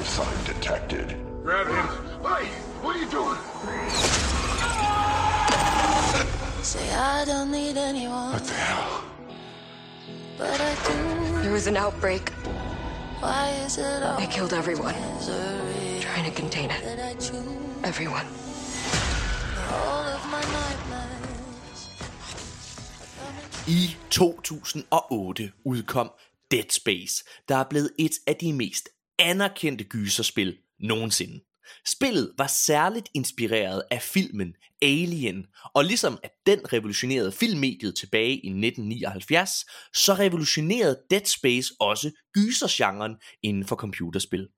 [0.00, 1.08] Life sign detected.
[1.44, 1.86] Grab him.
[2.22, 2.46] Hey,
[2.82, 3.36] what are you doing?
[6.62, 9.04] Say I don't need anyone, What the hell?
[10.38, 11.42] but I do.
[11.42, 12.30] There was an outbreak.
[13.20, 16.82] Why is it all They killed everyone, misery trying to contain it.
[16.82, 17.14] I
[17.88, 18.26] Everyone.
[19.84, 21.80] all of my nightmares?
[23.68, 26.10] I 2008 udkom
[26.50, 28.88] Dead Space, der er blevet et af de mest
[29.20, 31.40] anerkendte gyserspil nogensinde.
[31.86, 38.48] Spillet var særligt inspireret af filmen Alien, og ligesom at den revolutionerede filmmediet tilbage i
[38.48, 44.48] 1979, så revolutionerede Dead Space også gysergenren inden for computerspil.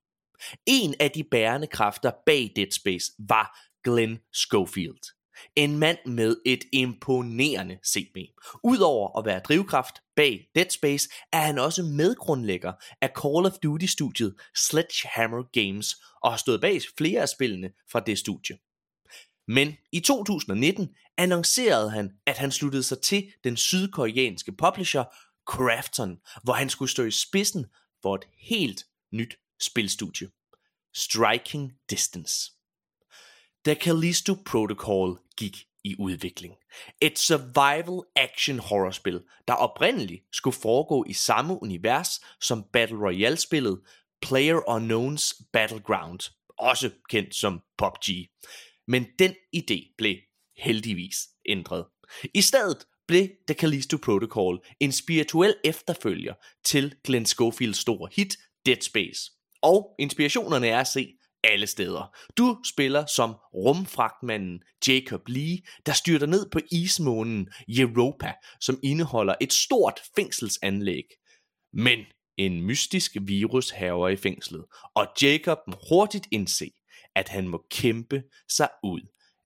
[0.65, 5.22] En af de bærende kræfter bag Dead Space var Glenn Schofield.
[5.55, 8.27] En mand med et imponerende CV.
[8.63, 14.35] Udover at være drivkraft bag Dead Space, er han også medgrundlægger af Call of Duty-studiet
[14.55, 18.57] Sledgehammer Games og har stået bag flere af spillene fra det studie.
[19.47, 25.03] Men i 2019 annoncerede han, at han sluttede sig til den sydkoreanske publisher
[25.47, 27.65] Krafton, hvor han skulle stå i spidsen
[28.01, 30.29] for et helt nyt spilstudie.
[30.93, 32.51] Striking Distance.
[33.65, 36.53] Da Callisto Protocol gik i udvikling.
[37.01, 43.81] Et survival action horrorspil, der oprindeligt skulle foregå i samme univers som Battle Royale spillet
[44.21, 46.19] Player Unknowns Battleground,
[46.57, 48.29] også kendt som PUBG.
[48.87, 50.15] Men den idé blev
[50.57, 51.85] heldigvis ændret.
[52.33, 52.77] I stedet
[53.07, 56.33] blev The Callisto Protocol en spirituel efterfølger
[56.63, 59.31] til Glenn Schofields store hit Dead Space.
[59.61, 62.15] Og inspirationerne er at se alle steder.
[62.37, 69.53] Du spiller som rumfragtmanden Jacob Lee, der styrter ned på ismånen Europa, som indeholder et
[69.53, 71.05] stort fængselsanlæg.
[71.73, 71.99] Men
[72.37, 76.71] en mystisk virus haver i fængslet, og Jacob må hurtigt indse,
[77.15, 79.01] at han må kæmpe sig ud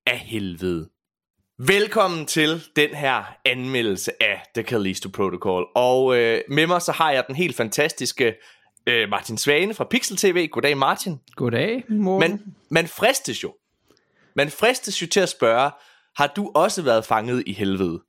[0.06, 0.90] af helvede.
[1.60, 5.68] Velkommen til den her anmeldelse af The Callisto Protocol.
[5.76, 8.36] Og øh, med mig så har jeg den helt fantastiske
[8.88, 10.48] øh, Martin Svane fra Pixel TV.
[10.48, 11.20] Goddag Martin.
[11.36, 12.32] Goddag, Morten.
[12.32, 13.54] Man, man fristes jo.
[14.36, 15.72] Man fristes jo til at spørge,
[16.18, 18.02] har du også været fanget i helvede?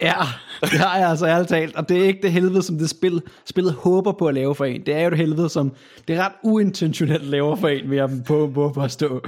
[0.00, 0.14] Ja,
[0.60, 1.76] det har jeg altså ærligt talt.
[1.76, 4.64] Og det er ikke det helvede, som det spil, spillet håber på at lave for
[4.64, 4.86] en.
[4.86, 5.72] Det er jo det helvede, som
[6.08, 9.20] det ret uintentionelt laver for en, vil jeg på, på, på at stå.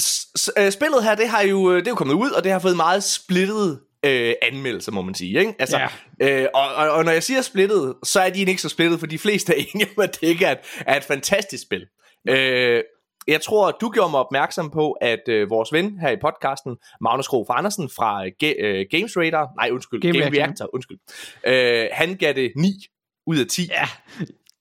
[0.00, 2.58] S- øh, spillet her, det har jo, det er jo kommet ud, og det har
[2.58, 5.38] fået meget splittet øh, anmeldelser, må man sige.
[5.40, 5.54] Ikke?
[5.58, 5.78] Altså,
[6.20, 6.42] Ja.
[6.42, 9.06] øh, og, og, og når jeg siger splittet, så er de ikke så splittet, for
[9.06, 11.86] de fleste er enige om, at det ikke er et, er et fantastisk spil.
[12.28, 12.82] Øh,
[13.28, 17.28] jeg tror, du gjorde mig opmærksom på, at øh, vores ven her i podcasten, Magnus
[17.28, 20.36] Krof Andersen fra Ga- øh, Games Radar, nej undskyld, Game Game.
[20.36, 20.98] Reactor, undskyld,
[21.46, 22.72] øh, han gav det 9
[23.26, 23.66] ud af 10.
[23.70, 23.88] Ja,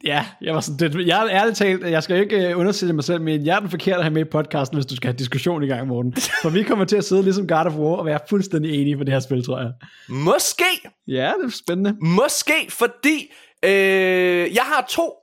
[0.04, 3.22] ja jeg var sådan, det, jeg ærligt talt, jeg skal ikke uh, undersætte mig selv,
[3.22, 5.64] men jeg er den forkerte at have med i podcasten, hvis du skal have diskussion
[5.64, 6.16] i gang, Morten.
[6.42, 9.04] For vi kommer til at sidde ligesom God of War og være fuldstændig enige på
[9.04, 9.72] det her spil, tror jeg.
[10.10, 10.64] Måske,
[11.08, 11.98] Ja, det er spændende.
[12.02, 13.32] Måske, fordi
[13.66, 15.14] øh, jeg har to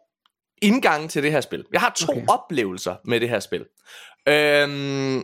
[0.62, 1.65] indgange til det her spil.
[1.73, 2.25] Jeg har to okay.
[2.29, 3.65] oplevelser med det her spil.
[4.29, 5.23] Øhm,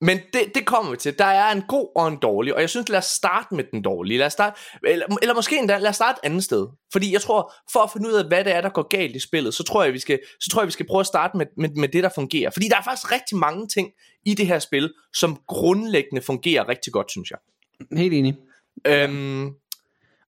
[0.00, 1.18] men det, det kommer vi til.
[1.18, 3.82] Der er en god og en dårlig, og jeg synes, lad os starte med den
[3.82, 4.18] dårlige.
[4.18, 6.66] Lad os starte, eller, eller måske endda, lad os starte et andet sted.
[6.92, 9.18] Fordi jeg tror, for at finde ud af, hvad det er, der går galt i
[9.18, 11.46] spillet, så tror jeg, vi skal, så tror jeg, vi skal prøve at starte med,
[11.56, 12.50] med, med det, der fungerer.
[12.50, 13.90] Fordi der er faktisk rigtig mange ting
[14.24, 17.38] i det her spil, som grundlæggende fungerer rigtig godt, synes jeg.
[17.98, 18.36] Helt enig.
[18.84, 19.54] Øhm,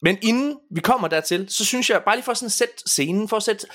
[0.03, 3.29] men inden vi kommer dertil, så synes jeg, bare lige for sådan at sætte scenen,
[3.29, 3.67] for at sætte,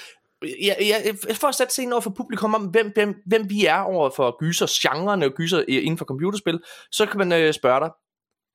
[0.62, 3.80] ja, ja, for at sætte scenen over for publikum om, hvem, hvem, hvem vi er
[3.80, 6.60] over for gyser, genrerne og gyser i- inden for computerspil,
[6.92, 7.90] så kan man øh, spørge dig,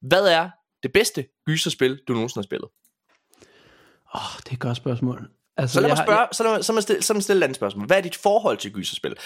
[0.02, 0.50] hvad er
[0.82, 2.68] det bedste gyserspil, du nogensinde har spillet?
[4.14, 5.28] Åh, oh, det er et godt spørgsmål.
[5.56, 7.22] Altså, Så lad mig jeg- spørge, så lad så lad mig stille, så lad mig
[7.22, 7.86] stille et andet spørgsmål.
[7.86, 9.16] Hvad er dit forhold til gyserspil?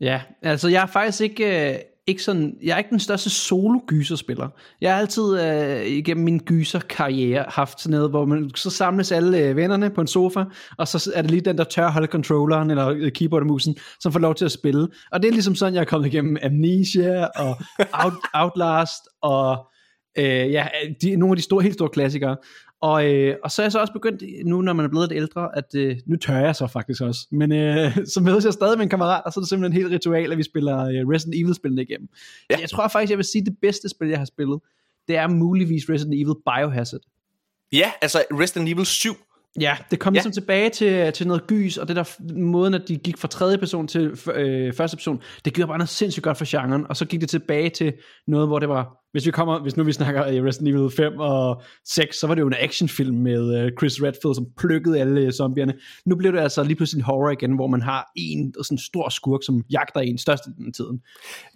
[0.00, 3.80] Ja, altså jeg er faktisk ikke, øh, ikke sådan, jeg er ikke den største solo
[3.86, 4.48] gyserspiller.
[4.80, 9.38] Jeg har altid øh, igennem min gyserkarriere haft sådan noget, hvor man så samles alle
[9.38, 10.44] øh, vennerne på en sofa,
[10.78, 13.76] og så er det lige den, der tør holde controlleren eller øh, keyboard og musen,
[14.00, 14.88] som får lov til at spille.
[15.12, 17.56] Og det er ligesom sådan, jeg er kommet igennem Amnesia og
[17.92, 18.12] Out,
[18.42, 19.66] Outlast og
[20.18, 20.66] øh, ja,
[21.02, 22.36] de, nogle af de store, helt store klassikere.
[22.82, 25.16] Og, øh, og så er jeg så også begyndt, nu når man er blevet lidt
[25.22, 27.26] ældre, at øh, nu tør jeg så faktisk også.
[27.30, 29.82] Men øh, så mødes jeg stadig med en kammerat, og så er det simpelthen en
[29.82, 32.08] helt ritual, at vi spiller øh, Resident Evil-spillene igennem.
[32.50, 32.56] Ja.
[32.60, 34.60] Jeg tror faktisk, jeg vil sige, at det bedste spil, jeg har spillet,
[35.08, 37.00] det er muligvis Resident Evil Biohazard.
[37.72, 39.12] Ja, altså Resident Evil 7.
[39.60, 40.16] Ja, det kom Ja.
[40.16, 43.58] ligesom tilbage til, til noget gys, og det der måden, at de gik fra tredje
[43.58, 47.04] person til øh, første person, det gjorde bare noget sindssygt godt for genren, og så
[47.04, 47.92] gik det tilbage til
[48.26, 51.12] noget, hvor det var Hvis, vi kommer, hvis nu vi snakker i Resident Evil 5
[51.18, 55.26] og 6, så var det jo en actionfilm med uh, Chris Redfield, som plukkede alle
[55.26, 55.74] uh, zombierne.
[56.06, 59.08] Nu bliver det altså lige pludselig en horror igen, hvor man har en sådan stor
[59.08, 61.00] skurk, som jagter en største af tiden.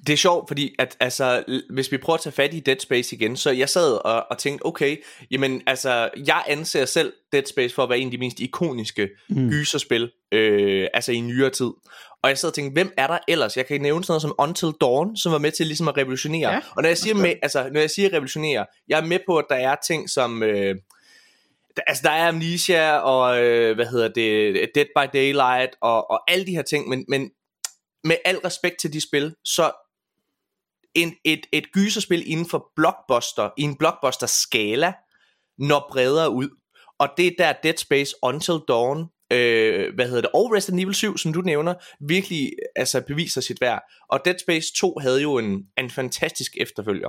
[0.06, 3.16] Det er sjovt, fordi at, altså, hvis vi prøver at tage fat i Dead Space
[3.16, 4.96] igen, så jeg sad og, og tænkte, okay,
[5.30, 9.08] jamen altså, jeg anser selv Dead Space for at være en af de mest ikoniske
[9.28, 9.50] mm.
[9.50, 11.70] gyserspil, øh, altså i nyere tid.
[12.26, 13.56] Og jeg sad og tænkte, hvem er der ellers?
[13.56, 16.50] Jeg kan nævne sådan noget som Until Dawn, som var med til ligesom at revolutionere.
[16.50, 19.38] Ja, og når jeg siger med, altså, når jeg siger revolutionere, jeg er med på,
[19.38, 20.42] at der er ting som...
[20.42, 20.76] Øh,
[21.86, 26.46] altså der er Amnesia og øh, hvad hedder det Dead by Daylight og, og alle
[26.46, 27.30] de her ting men, men
[28.04, 29.70] med al respekt til de spil så
[30.94, 34.92] en, et, et gyserspil inden for blockbuster i en blockbuster skala
[35.58, 36.48] når bredere ud
[36.98, 40.94] og det er der Dead Space Until Dawn øh, hvad hedder det, og Resident Evil
[40.94, 43.82] 7, som du nævner, virkelig altså, beviser sit værd.
[44.10, 47.08] Og Dead Space 2 havde jo en, en fantastisk efterfølger,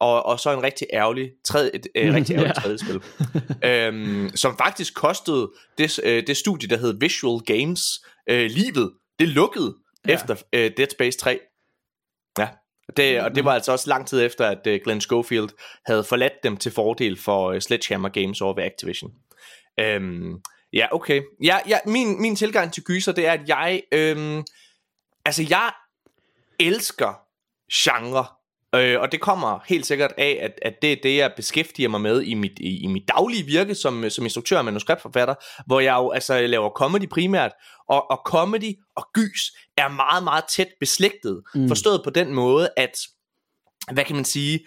[0.00, 2.60] og, og så en rigtig ærgerlig, tredje, et, øh, rigtig ærgerlig ja.
[2.60, 3.02] tredje spil,
[3.70, 7.82] øhm, som faktisk kostede det, øh, det studie, der hed Visual Games,
[8.30, 8.92] øh, livet.
[9.18, 9.74] Det lukkede
[10.08, 10.14] ja.
[10.14, 11.40] efter øh, Dead Space 3.
[12.38, 12.48] Ja.
[12.96, 15.48] Det, og det var altså også lang tid efter, at uh, Glenn Schofield
[15.86, 19.10] havde forladt dem til fordel for uh, Sledgehammer Games over ved Activision.
[19.80, 20.34] Øhm,
[20.76, 21.22] Ja, okay.
[21.42, 23.82] Ja, ja, min, min tilgang til gyser, det er, at jeg...
[23.92, 24.44] Øhm,
[25.24, 25.72] altså, jeg
[26.60, 27.20] elsker
[27.72, 28.26] genre.
[28.74, 32.00] Øh, og det kommer helt sikkert af, at, at det er det, jeg beskæftiger mig
[32.00, 35.34] med i mit, i, i mit daglige virke som, som instruktør og manuskriptforfatter,
[35.66, 37.52] hvor jeg jo altså laver comedy primært,
[37.88, 41.42] og, og comedy og gys er meget, meget tæt beslægtet.
[41.54, 41.68] Mm.
[41.68, 42.98] Forstået på den måde, at,
[43.92, 44.66] hvad kan man sige,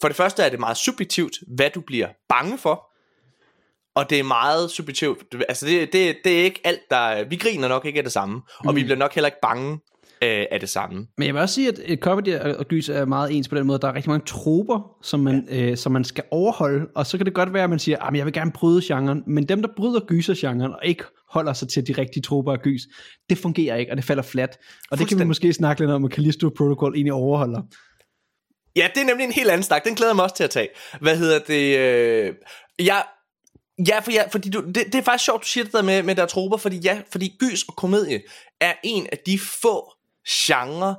[0.00, 2.89] for det første er det meget subjektivt, hvad du bliver bange for,
[3.96, 5.34] og det er meget subjektivt.
[5.48, 7.24] Altså det, det, det er ikke alt, der...
[7.24, 8.76] Vi griner nok ikke af det samme, og mm.
[8.76, 9.72] vi bliver nok heller ikke bange
[10.22, 11.06] øh, af det samme.
[11.18, 13.78] Men jeg vil også sige, at comedy og gys er meget ens på den måde.
[13.78, 15.70] Der er rigtig mange troper, som man, ja.
[15.70, 18.16] øh, som man skal overholde, og så kan det godt være, at man siger, at
[18.16, 21.86] jeg vil gerne bryde genren, men dem, der bryder gyser-genren, og ikke holder sig til
[21.86, 22.82] de rigtige troper og gys,
[23.30, 24.58] det fungerer ikke, og det falder flat.
[24.90, 27.62] Og det kan vi måske snakke lidt om, at Callisto Protocol egentlig overholder.
[28.76, 29.84] Ja, det er nemlig en helt anden snak.
[29.84, 30.68] Den glæder jeg mig også til at tage.
[31.00, 31.78] Hvad hedder det?
[31.78, 32.34] Øh,
[32.86, 33.02] jeg
[33.88, 36.02] Ja, for ja, fordi du, det, det er faktisk sjovt, du siger det der med,
[36.02, 38.22] med der troper, fordi ja, fordi gys og komedie
[38.60, 39.92] er en af de få
[40.28, 40.94] genrer,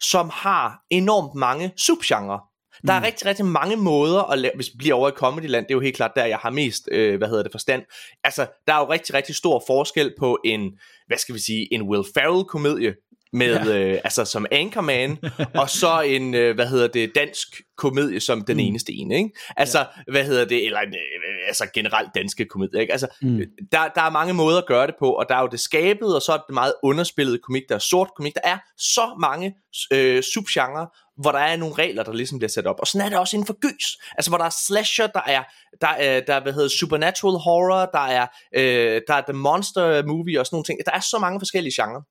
[0.00, 2.40] som har enormt mange subgenre.
[2.86, 3.04] Der er mm.
[3.04, 5.80] rigtig, rigtig mange måder at lave, hvis vi bliver over i Comedyland, det er jo
[5.80, 7.82] helt klart der, jeg har mest, øh, hvad hedder det, forstand.
[8.24, 10.72] Altså, der er jo rigtig, rigtig stor forskel på en,
[11.06, 12.94] hvad skal vi sige, en Will Ferrell-komedie,
[13.32, 13.78] med ja.
[13.78, 15.18] øh, altså som Anchorman
[15.62, 18.60] og så en øh, hvad hedder det dansk komedie som den mm.
[18.60, 19.30] eneste ene, ikke?
[19.56, 20.12] Altså ja.
[20.12, 22.92] hvad hedder det eller en, øh, altså generelt danske komedie, ikke?
[22.92, 23.40] Altså mm.
[23.72, 26.14] der der er mange måder at gøre det på, og der er jo det skabet
[26.14, 29.54] og så er det meget underspillet komik, der er sort komik, der er så mange
[29.92, 30.86] øh, subgenre
[31.16, 32.76] hvor der er nogle regler, der ligesom bliver sat op.
[32.80, 33.86] Og sådan er det også inden for gys.
[34.18, 35.42] Altså, hvor der er slasher, der er,
[35.80, 40.06] der er, der er hvad hedder, supernatural horror, der er, øh, der er the monster
[40.06, 40.78] movie og sådan nogle ting.
[40.86, 42.02] Der er så mange forskellige genrer.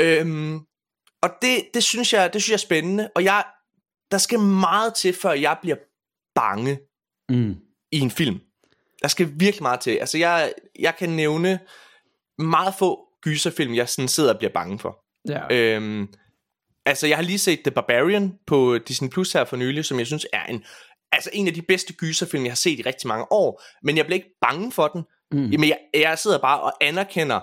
[0.00, 0.60] Øhm,
[1.22, 3.44] og det, det, synes jeg, det synes jeg er spændende, og jeg,
[4.10, 5.76] der skal meget til, før jeg bliver
[6.34, 6.78] bange
[7.28, 7.56] mm.
[7.92, 8.40] i en film.
[9.02, 9.90] Der skal virkelig meget til.
[9.90, 11.60] Altså, jeg, jeg kan nævne
[12.38, 15.04] meget få gyserfilm, jeg sådan sidder og bliver bange for.
[15.28, 15.54] Ja.
[15.54, 16.08] Øhm,
[16.86, 20.06] altså, jeg har lige set The Barbarian på Disney Plus her for nylig, som jeg
[20.06, 20.64] synes er en,
[21.12, 23.62] altså en af de bedste gyserfilm, jeg har set i rigtig mange år.
[23.82, 25.04] Men jeg bliver ikke bange for den.
[25.32, 25.50] Mm.
[25.50, 27.40] Jamen, jeg, jeg sidder bare og anerkender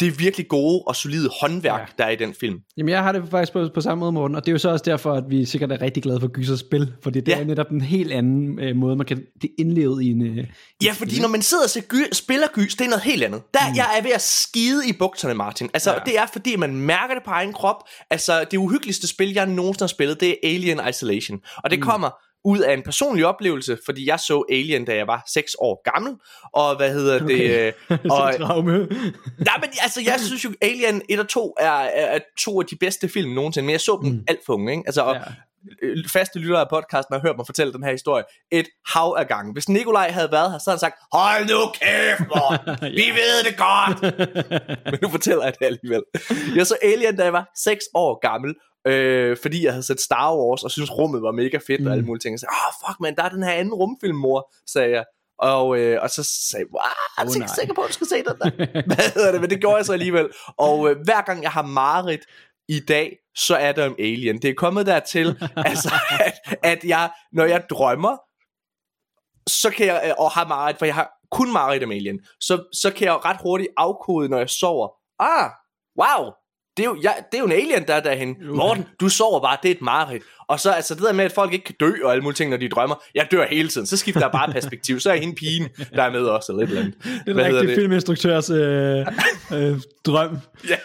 [0.00, 1.86] det er virkelig gode og solide håndværk, ja.
[1.98, 2.58] der er i den film.
[2.76, 4.68] Jamen jeg har det faktisk på, på samme måde, Morten, og det er jo så
[4.70, 7.40] også derfor, at vi sikkert er rigtig glade for Gysers spil, fordi det ja.
[7.40, 10.38] er netop en helt anden øh, måde, man kan det indleve i en...
[10.38, 10.46] Øh,
[10.84, 11.22] ja, fordi spil.
[11.22, 13.42] når man sidder og ser gy, spiller gys, det er noget helt andet.
[13.54, 13.76] Der, mm.
[13.76, 15.70] Jeg er ved at skide i bukserne, Martin.
[15.74, 15.98] Altså, ja.
[16.06, 17.76] det er fordi, man mærker det på egen krop.
[18.10, 21.38] Altså, det uhyggeligste spil, jeg nogensinde har spillet, det er Alien Isolation.
[21.56, 21.84] Og det mm.
[21.84, 22.10] kommer
[22.44, 26.14] ud af en personlig oplevelse, fordi jeg så Alien, da jeg var 6 år gammel,
[26.52, 27.26] og hvad hedder okay.
[27.38, 27.74] det?
[27.90, 28.78] Øh, og, traume.
[29.38, 32.76] nej, men altså, jeg synes jo, Alien 1 og 2 er, er to af de
[32.76, 34.24] bedste film nogensinde, men jeg så dem mm.
[34.28, 34.82] alt for unge, ikke?
[34.86, 35.20] Altså, og, ja
[36.08, 39.52] faste lyttere af podcasten har hørt mig fortælle den her historie et hav af gange.
[39.52, 42.52] Hvis Nikolaj havde været her, så havde han sagt, hold nu kæft, mor.
[42.86, 42.88] ja.
[43.00, 43.98] vi ved det godt.
[44.90, 46.02] Men nu fortæller jeg det alligevel.
[46.56, 48.54] Jeg så Alien, da jeg var 6 år gammel,
[48.86, 51.86] øh, fordi jeg havde set Star Wars, og synes rummet var mega fedt, mm.
[51.86, 52.32] og alle mulige ting.
[52.32, 55.04] Jeg sagde, åh, oh, fuck man, der er den her anden rumfilm, mor, sagde jeg.
[55.38, 58.16] Og, øh, og så sagde jeg, jeg er ikke sikker på, at du skal se
[58.16, 58.50] den der.
[58.94, 59.40] Hvad hedder det?
[59.40, 60.28] Men det gjorde jeg så alligevel.
[60.58, 62.20] Og øh, hver gang jeg har mareridt
[62.68, 64.42] i dag, så er det om Alien.
[64.42, 65.26] Det er kommet dertil,
[65.56, 68.16] altså, at, at jeg, når jeg drømmer,
[69.48, 72.64] så kan jeg, øh, og har mareridt, for jeg har kun mareridt om Alien, så,
[72.72, 74.88] så kan jeg ret hurtigt afkode, når jeg sover.
[75.18, 75.50] Ah,
[76.00, 76.32] wow,
[76.76, 78.36] det er jo, jeg, det er jo en alien, der er derhen.
[78.40, 80.22] Morten, du sover bare, det er et mareridt.
[80.48, 82.50] Og så altså det der med, at folk ikke kan dø og alle mulige ting,
[82.50, 83.02] når de drømmer.
[83.14, 85.00] Jeg dør hele tiden, så skifter jeg bare perspektiv.
[85.00, 86.94] Så er hende pigen, der er med også, eller et eller andet.
[87.26, 88.58] Det er en rigtig filminstruktørs øh,
[89.54, 90.38] øh, drøm.
[90.68, 90.76] ja.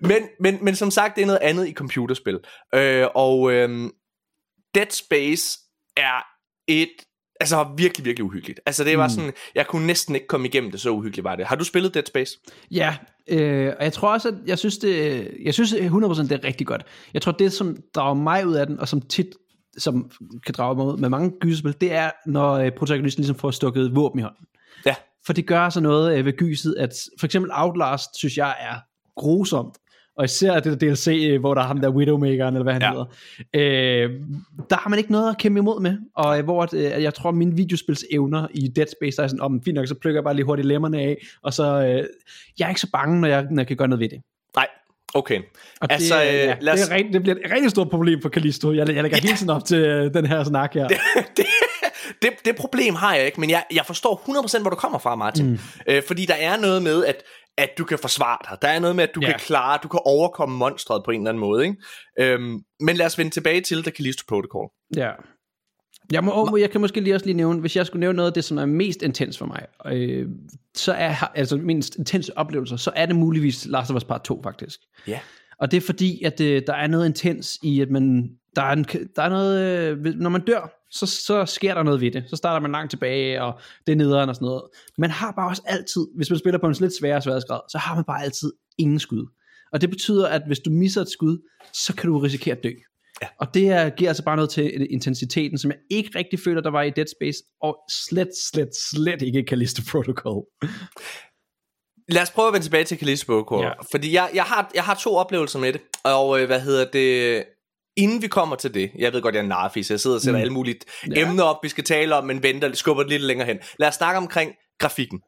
[0.00, 2.38] men, men, men som sagt, det er noget andet i computerspil.
[2.74, 3.90] Øh, og øh,
[4.74, 5.58] Dead Space
[5.96, 6.26] er
[6.68, 6.96] et
[7.42, 8.60] altså virkelig, virkelig uhyggeligt.
[8.66, 11.46] Altså det var sådan, jeg kunne næsten ikke komme igennem det, så uhyggeligt var det.
[11.46, 12.38] Har du spillet Dead Space?
[12.70, 12.96] Ja,
[13.28, 15.78] øh, og jeg tror også, at jeg synes, det, jeg synes 100%
[16.22, 16.82] det er rigtig godt.
[17.14, 19.26] Jeg tror, det som drager mig ud af den, og som tit
[19.78, 20.10] som
[20.46, 23.96] kan drage mig ud med mange gyserspil, det er, når øh, protagonisten ligesom får stukket
[23.96, 24.46] våben i hånden.
[24.86, 24.94] Ja.
[25.26, 28.74] For det gør så noget øh, ved gyset, at for eksempel Outlast, synes jeg, er
[29.16, 29.78] grusomt.
[30.16, 32.82] Og især det der DLC, øh, hvor der er ham der Widowmakeren, eller hvad han
[32.82, 32.90] Ja.
[32.90, 33.04] hedder.
[33.54, 34.10] Øh,
[34.70, 35.96] der har man ikke noget at kæmpe imod med.
[36.16, 39.26] Og øh, hvor at, øh, jeg tror, mine videospils evner i Dead Space, der er
[39.26, 41.16] sådan, om fint nok, så plukker jeg bare lige hurtigt lemmerne af.
[41.42, 42.04] Og så, øh,
[42.58, 44.20] jeg er ikke så bange, når jeg, når jeg kan gøre noget ved det.
[44.56, 44.66] Nej,
[45.14, 45.40] okay.
[45.80, 47.90] Og Altså, det, øh, ja, lad os- det, er rigtig, det bliver et rigtig stort
[47.90, 48.72] problem for Callisto.
[48.72, 50.88] Jeg, jeg lægger hele tiden op til den her snak her.
[51.36, 51.46] det,
[52.22, 54.22] det, det problem har jeg ikke, men jeg, jeg forstår
[54.58, 55.46] 100% hvor du kommer fra, Martin.
[55.50, 55.58] Mm.
[55.88, 57.16] Øh, fordi der er noget med, at,
[57.58, 58.58] at du kan forsvare dig.
[58.62, 59.26] Der er noget med, at du Ja.
[59.26, 61.64] kan klare, du kan overkomme monstret på en eller anden måde.
[61.64, 61.76] Ikke?
[62.20, 64.68] Øhm, men lad os vende tilbage til The Callisto Protocol.
[64.96, 65.10] Ja.
[66.12, 68.30] Jeg, må, og jeg kan måske lige også lige nævne, hvis jeg skulle nævne noget
[68.30, 70.28] af det, som er mest intens for mig, øh,
[70.74, 74.42] så er, altså mest intense oplevelser, så er det muligvis Last of Us Part 2
[74.42, 74.80] faktisk.
[75.06, 75.20] Ja.
[75.58, 78.72] Og det er fordi, at øh, der er noget intens i, at man, der er,
[78.72, 78.84] en,
[79.16, 82.24] der er noget, øh, når man dør, så, så sker der noget ved det.
[82.30, 84.62] Så starter man langt tilbage, og det er nederen og sådan noget.
[84.98, 87.94] Man har bare også altid, hvis man spiller på en lidt sværere sværhedsgrad, så har
[87.94, 89.26] man bare altid ingen skud.
[89.72, 92.70] Og det betyder, at hvis du misser et skud, så kan du risikere at dø.
[93.22, 93.28] Ja.
[93.40, 96.70] Og det er, giver altså bare noget til intensiteten, som jeg ikke rigtig føler, der
[96.70, 100.44] var i Dead Space, og slet, slet, slet ikke Callisto Protocol.
[102.08, 103.60] Lad os prøve at vende tilbage til Callisto Protocol.
[103.60, 103.68] Ja.
[103.68, 103.72] Ja.
[103.92, 105.80] Fordi jeg, jeg, har, jeg har to oplevelser med det.
[106.04, 107.44] Og øh, hvad hedder det...
[107.96, 110.38] Inden vi kommer til det, jeg ved godt, jeg er narfis, jeg sidder og sætter
[110.38, 110.42] mm.
[110.42, 110.78] alle mulige
[111.14, 111.20] Ja.
[111.28, 113.58] emner op, vi skal tale om, men venter, skubber det lidt længere hen.
[113.78, 115.20] Lad os snakke omkring grafikken.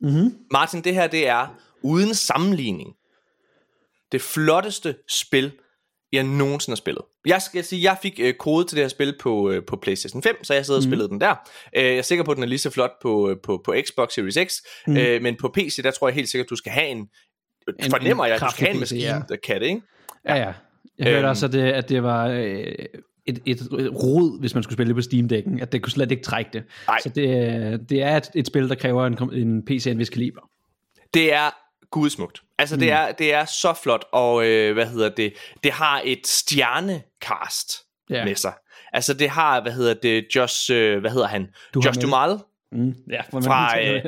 [0.00, 0.34] Mm-hmm.
[0.50, 1.46] Martin, det her det er
[1.82, 2.94] uden sammenligning
[4.12, 5.52] det flotteste spil,
[6.12, 7.02] jeg nogensinde har spillet.
[7.26, 10.22] Jeg skal sige, jeg fik øh, kode til det her spil på, øh, på PlayStation
[10.22, 11.34] 5, så jeg sidder og spillede den der.
[11.76, 13.74] Øh, jeg er sikker på, at den er lige så flot på, øh, på, på
[13.86, 14.54] Xbox Series X,
[14.86, 14.96] mm.
[14.96, 16.98] øh, men på PC, der tror jeg helt sikkert, du skal have en,
[17.78, 19.20] En- fornemmer jeg, at du skal have en maskine, ja.
[19.28, 19.82] der kan det, ikke?
[20.28, 20.52] Ja, ja.
[20.98, 21.28] Jeg hørte Øhm.
[21.28, 22.64] også, at det, at det var øh,
[23.26, 26.22] et, et rod, hvis man skulle spille det på Steam-dækken, at det kunne slet ikke
[26.22, 26.62] trække det.
[26.86, 26.98] Nej.
[27.02, 30.10] Så det, det er et, et spil, der kræver en, en PC af en vis
[30.10, 30.40] kaliber.
[31.14, 31.50] Det er
[31.90, 32.42] gudsmukt.
[32.58, 35.32] Altså, det, er, det er så flot, og øh, hvad hedder det,
[35.64, 38.24] det har et stjernekast Ja.
[38.24, 38.52] med sig.
[38.92, 41.48] Altså, det har, hvad hedder det, Josh, øh, hvad hedder han?
[41.74, 42.38] Du Josh Duhamel.
[42.72, 42.94] Mm.
[43.10, 44.04] Ja, man fra, øh,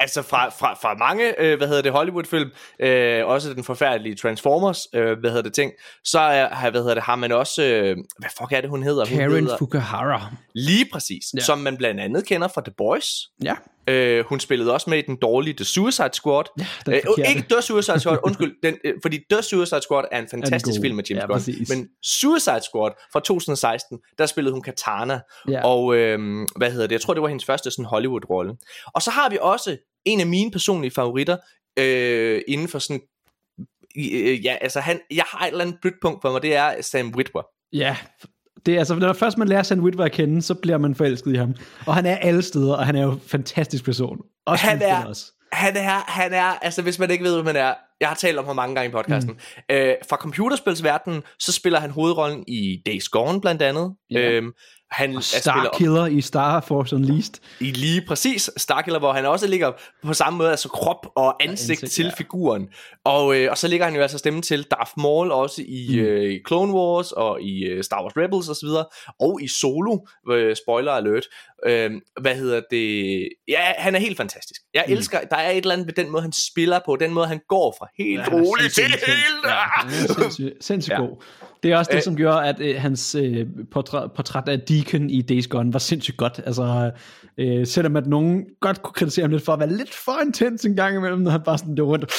[0.00, 4.86] altså fra, fra, fra mange, øh, hvad hedder det, Hollywood-film, øh, også den forfærdelige Transformers,
[4.94, 5.72] øh, hvad hedder det ting,
[6.04, 8.82] så er, har- hvad hedder det, har man også, øh, hvad fuck er det, hun
[8.82, 9.06] hedder?
[9.06, 10.30] Hun Karen hedder, Fukuhara.
[10.54, 11.40] lige præcis, ja.
[11.40, 13.06] som man blandt andet kender fra The Boys.
[13.44, 13.54] Ja.
[13.88, 16.44] Øh, hun spillede også med i den dårlige The Suicide Squad.
[16.86, 20.28] den øh, ikke The Suicide Squad, undskyld, den, øh, fordi The Suicide Squad er en
[20.30, 20.82] fantastisk god.
[20.84, 21.68] film med James Ja, Gunn, præcis.
[21.68, 25.64] men Suicide Squad fra 2016, der spillede hun Katana, Ja.
[25.66, 26.18] og øh,
[26.56, 28.54] hvad hedder det, jeg tror det var hendes første sådan Hollywood-rolle.
[28.94, 31.36] Og så har vi også en af mine personlige favoritter,
[31.78, 33.02] øh, inden for sådan,
[33.96, 36.82] øh, ja, altså han, jeg har et eller andet blødt punkt for mig, det er
[36.82, 37.42] Sam Witwer.
[37.72, 37.96] Ja,
[38.66, 41.32] det er altså, når først man lærer Sam Witwer at kende, så bliver man forelsket
[41.32, 41.54] i ham.
[41.86, 44.18] Og han er alle steder, og han er jo en fantastisk person.
[44.46, 45.24] Også Han er- Også.
[45.52, 48.38] Han er, han er, altså hvis man ikke ved, hvem han er, jeg har talt
[48.38, 49.32] om ham mange gange i podcasten.
[49.32, 49.74] Mm.
[49.74, 53.94] Øh, fra computerspilsverdenen, så spiller han hovedrollen i Days Gone blandt andet.
[54.10, 54.30] Ja.
[54.30, 54.52] Øhm,
[54.90, 57.34] han Og er Starkiller i Star Force Unleashed.
[57.60, 59.72] i lige præcis Starkiller, hvor han også ligger
[60.04, 62.10] på samme måde, altså krop og ansigt, ansigt, ansigt til ja.
[62.16, 62.68] figuren.
[63.04, 65.98] Og, øh, og så ligger han jo altså stemme til Darth Maul også i mm.
[65.98, 68.68] øh, Clone Wars og i øh, Star Wars Rebels osv.
[68.68, 69.98] Og, og i Solo,
[70.30, 71.24] øh, spoiler alert.
[71.66, 73.28] Øh, hvad hedder det?
[73.48, 74.60] Ja, han er helt fantastisk.
[74.74, 74.92] Jeg mm.
[74.92, 77.40] elsker, der er et eller andet ved den måde, han spiller på, den måde, han
[77.48, 79.44] går fra helt Ja, roligt til helt...
[79.44, 81.00] Ja, sindssygt, sindssygt Ja.
[81.06, 81.22] god.
[81.64, 82.02] Det er også det, Øh.
[82.02, 86.16] som gjorde, at øh, hans øh, portræt, portræt af Deacon i Days Gone var sindssygt
[86.16, 86.40] godt.
[86.46, 86.90] Altså,
[87.38, 90.64] øh, selvom at nogen godt kunne kritisere ham lidt for at være lidt for intens
[90.64, 92.12] en gang imellem, når han bare sådan løb rundt.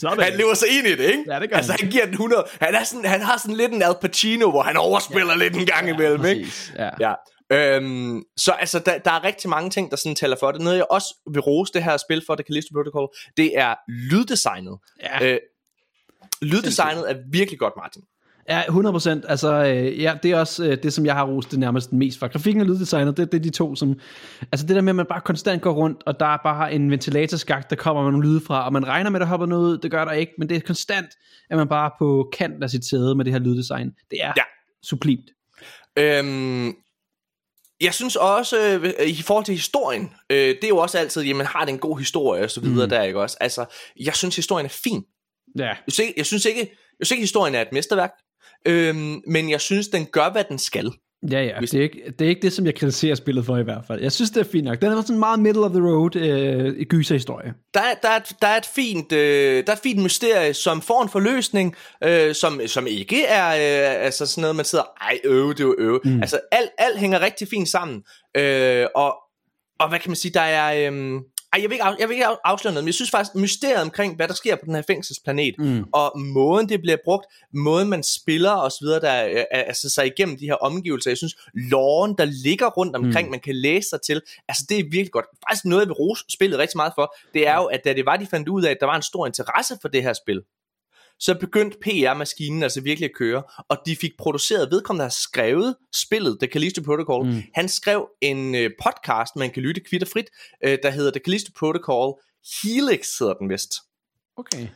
[0.00, 1.24] Så det- Han lever sig ind i det, ikke?
[1.32, 1.80] Ja, det gør altså, han.
[1.80, 2.44] han giver den 100.
[2.60, 5.38] Han, er sådan, han har sådan lidt en Al Pacino, hvor han overspiller ja.
[5.38, 6.46] lidt en gang imellem, ikke?
[6.78, 6.90] Ja.
[7.00, 7.12] Ja.
[7.52, 10.60] Øhm, så altså, der, der er rigtig mange ting, der sådan taler for det.
[10.60, 13.74] Noget, jeg også vil rose det her spil for, The Callisto Protocol, det er
[14.10, 14.78] lyddesignet.
[15.02, 15.26] Ja.
[15.32, 15.38] Øh,
[16.42, 18.02] lyddesignet er virkelig godt, Martin.
[18.48, 19.30] Ja, 100%.
[19.30, 22.18] Altså, øh, ja, det er også øh, det, som jeg har rost det nærmest mest
[22.18, 22.28] for.
[22.28, 23.94] Grafikken og lyddesignet, det, det er de to, som...
[24.52, 26.90] Altså det der med, at man bare konstant går rundt, og der er bare en
[26.90, 29.72] ventilatorskagt, der kommer med nogle lyde fra, og man regner med, at der hopper noget
[29.72, 31.06] ud, det gør der ikke, men det er konstant,
[31.50, 33.90] at man bare er på kant af sit sæde med det her lyddesign.
[34.10, 34.42] Det er Ja.
[34.82, 35.30] sublimt.
[35.98, 36.72] Øhm,
[37.80, 38.56] jeg synes også,
[39.00, 41.78] øh, i forhold til historien, øh, det er jo også altid, jamen har det en
[41.78, 42.90] god historie og så videre mm.
[42.90, 43.36] der, ikke også?
[43.40, 43.64] Altså,
[44.00, 45.04] jeg synes, historien er fin.
[45.58, 45.64] Ja.
[45.64, 48.10] Jeg synes ikke, jeg synes ikke, jeg synes ikke historien er et mesterværk,
[48.66, 50.92] øhm, men jeg synes, den gør, hvad den skal.
[51.30, 51.58] Ja, ja.
[51.58, 53.84] Hvis- Det er, ikke, det er ikke det, som jeg kritiserer spillet for i hvert
[53.86, 54.00] fald.
[54.02, 54.80] Jeg synes, det er fint nok.
[54.80, 57.54] Den er sådan meget middle of the road øh, gyserhistorie.
[57.74, 60.54] Der er, der, er et, der er et fint, øh, der er et fint mysterie,
[60.54, 64.84] som får en forløsning, øh, som, som ikke er øh, altså sådan noget, man sidder,
[65.00, 66.00] ej øve, det er jo øve.
[66.04, 66.20] Mm.
[66.20, 68.02] Altså alt, alt hænger rigtig fint sammen.
[68.36, 69.14] Øh, og,
[69.80, 70.90] og hvad kan man sige, der er...
[70.92, 71.20] Øh,
[71.54, 73.34] ej, jeg vil, ikke af, jeg vil ikke af- afsløre noget, men jeg synes faktisk,
[73.34, 75.84] mysteriet omkring, hvad der sker på den her fængselsplanet, mm.
[75.92, 79.90] og måden det bliver brugt, måden man spiller og så videre, der er, er, altså
[79.90, 83.30] sig igennem de her omgivelser, jeg synes, loven, der ligger rundt omkring, mm.
[83.30, 85.26] man kan læse sig til, altså det er virkelig godt.
[85.48, 88.06] Faktisk noget, jeg vil rose spillet rigtig meget for, det er jo, at da det
[88.06, 90.42] var, de fandt ud af, at der var en stor interesse for det her spil,
[91.20, 96.38] så begyndte PR-maskinen altså virkelig at køre, og de fik produceret, vedkommende har skrevet spillet,
[96.40, 97.42] The Callisto Protocol, mm.
[97.54, 100.26] han skrev en øh, podcast, man kan lytte kvitt og frit,
[100.64, 102.14] øh, der hedder The Callisto Protocol
[102.62, 103.72] Helix, hedder den vist.
[104.36, 104.66] Okay.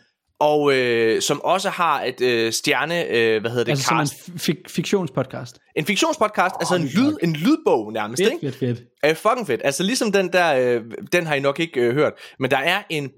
[0.40, 4.38] Og øh, som også har et øh, stjerne, øh, hvad hedder det, Altså som en
[4.38, 5.58] fik- fiktionspodcast.
[5.76, 8.56] En fiktionspodcast, oh, altså en, lyd, en lydbog nærmest, Fedt, ikke?
[8.56, 8.88] fedt, fedt.
[9.02, 9.60] er fucking fedt.
[9.64, 12.82] Altså ligesom den der, øh, den har I nok ikke øh, hørt, men der er
[12.90, 13.10] en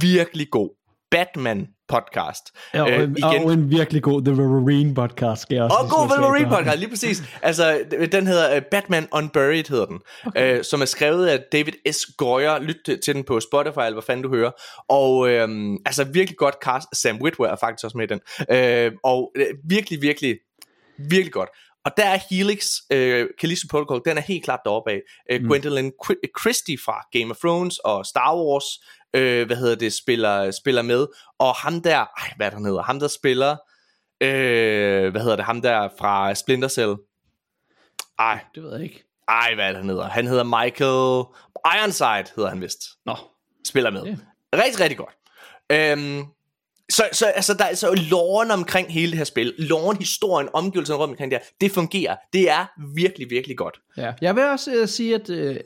[0.00, 0.83] virkelig god
[1.14, 2.42] Batman podcast.
[2.74, 6.18] Ja, og, Øh, og en virkelig god The Wolverine podcast, skal jeg også Og god
[6.18, 7.22] Wolverine podcast, lige præcis.
[7.42, 10.00] Altså, den hedder uh, Batman Unburied, hedder den.
[10.26, 10.58] Okay.
[10.58, 12.06] Uh, som er skrevet af David S.
[12.18, 12.58] Goyer.
[12.58, 14.50] Lyt til, til den på Spotify, eller hvad fanden du hører.
[14.88, 16.88] Og øhm, altså virkelig godt cast.
[16.92, 18.20] Sam Witwer er faktisk også med i den.
[18.50, 20.38] Øh, og øh, virkelig, virkelig,
[20.98, 21.48] virkelig godt.
[21.84, 25.00] Og der er Helix, øh, Callisto Protocol, den er helt klart deroppe af.
[25.30, 25.46] Øh, mm.
[25.48, 25.90] Gwendolyn
[26.40, 28.64] Christie fra Game of Thrones og Star Wars,
[29.14, 31.06] øh, hvad hedder det, spiller, spiller med.
[31.38, 32.82] Og ham der, ej, hvad er han hedder?
[32.82, 33.56] Ham der spiller,
[34.20, 36.94] øh, hvad hedder det, ham der fra Splinter Cell.
[38.18, 39.04] Ej, Det ved jeg ikke.
[39.28, 40.04] ej, hvad er det, han hedder?
[40.04, 41.24] Han hedder Michael
[41.78, 42.80] Ironside, hedder han vist.
[43.06, 43.16] Nå.
[43.66, 44.02] Spiller med.
[44.04, 44.16] Ja.
[44.54, 45.14] Rigtig, rigtig godt.
[45.72, 46.24] Øhm,
[46.90, 50.98] så, så altså, der er altså loven omkring hele det her spil, loven, historien, omgivelserne
[50.98, 52.16] rundt omkring det her, det fungerer.
[52.32, 53.80] Det er virkelig, virkelig godt.
[53.96, 54.12] Ja.
[54.20, 55.56] Jeg vil også uh, sige, at uh,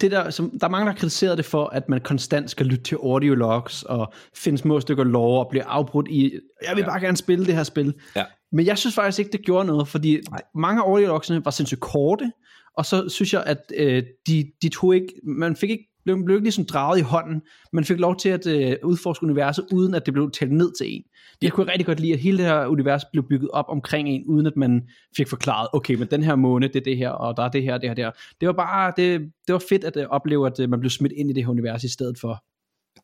[0.00, 2.66] det der, som, der er mange, der har kritiseret det for, at man konstant skal
[2.66, 6.88] lytte til audiologs og finde små stykker lore og blive afbrudt i, jeg vil ja.
[6.88, 7.94] bare gerne spille det her spil.
[8.16, 8.24] Ja.
[8.52, 10.40] Men jeg synes faktisk ikke, det gjorde noget, fordi Nej.
[10.54, 12.32] mange af audiologsene var sindssygt korte,
[12.76, 16.36] og så synes jeg, at øh, de, de tog ikke, man fik ikke, blev, blev
[16.36, 20.06] ikke ligesom draget i hånden, man fik lov til at øh, udforske universet, uden at
[20.06, 21.02] det blev talt ned til en.
[21.42, 24.24] Jeg kunne rigtig godt lide, at hele det her univers blev bygget op omkring en,
[24.26, 24.82] uden at man
[25.16, 27.62] fik forklaret, okay, men den her måne, det er det her, og der er det
[27.62, 28.10] her, det her, det her.
[28.40, 31.12] Det var bare, det, det var fedt at øh, opleve, at øh, man blev smidt
[31.12, 32.44] ind i det her univers i stedet for.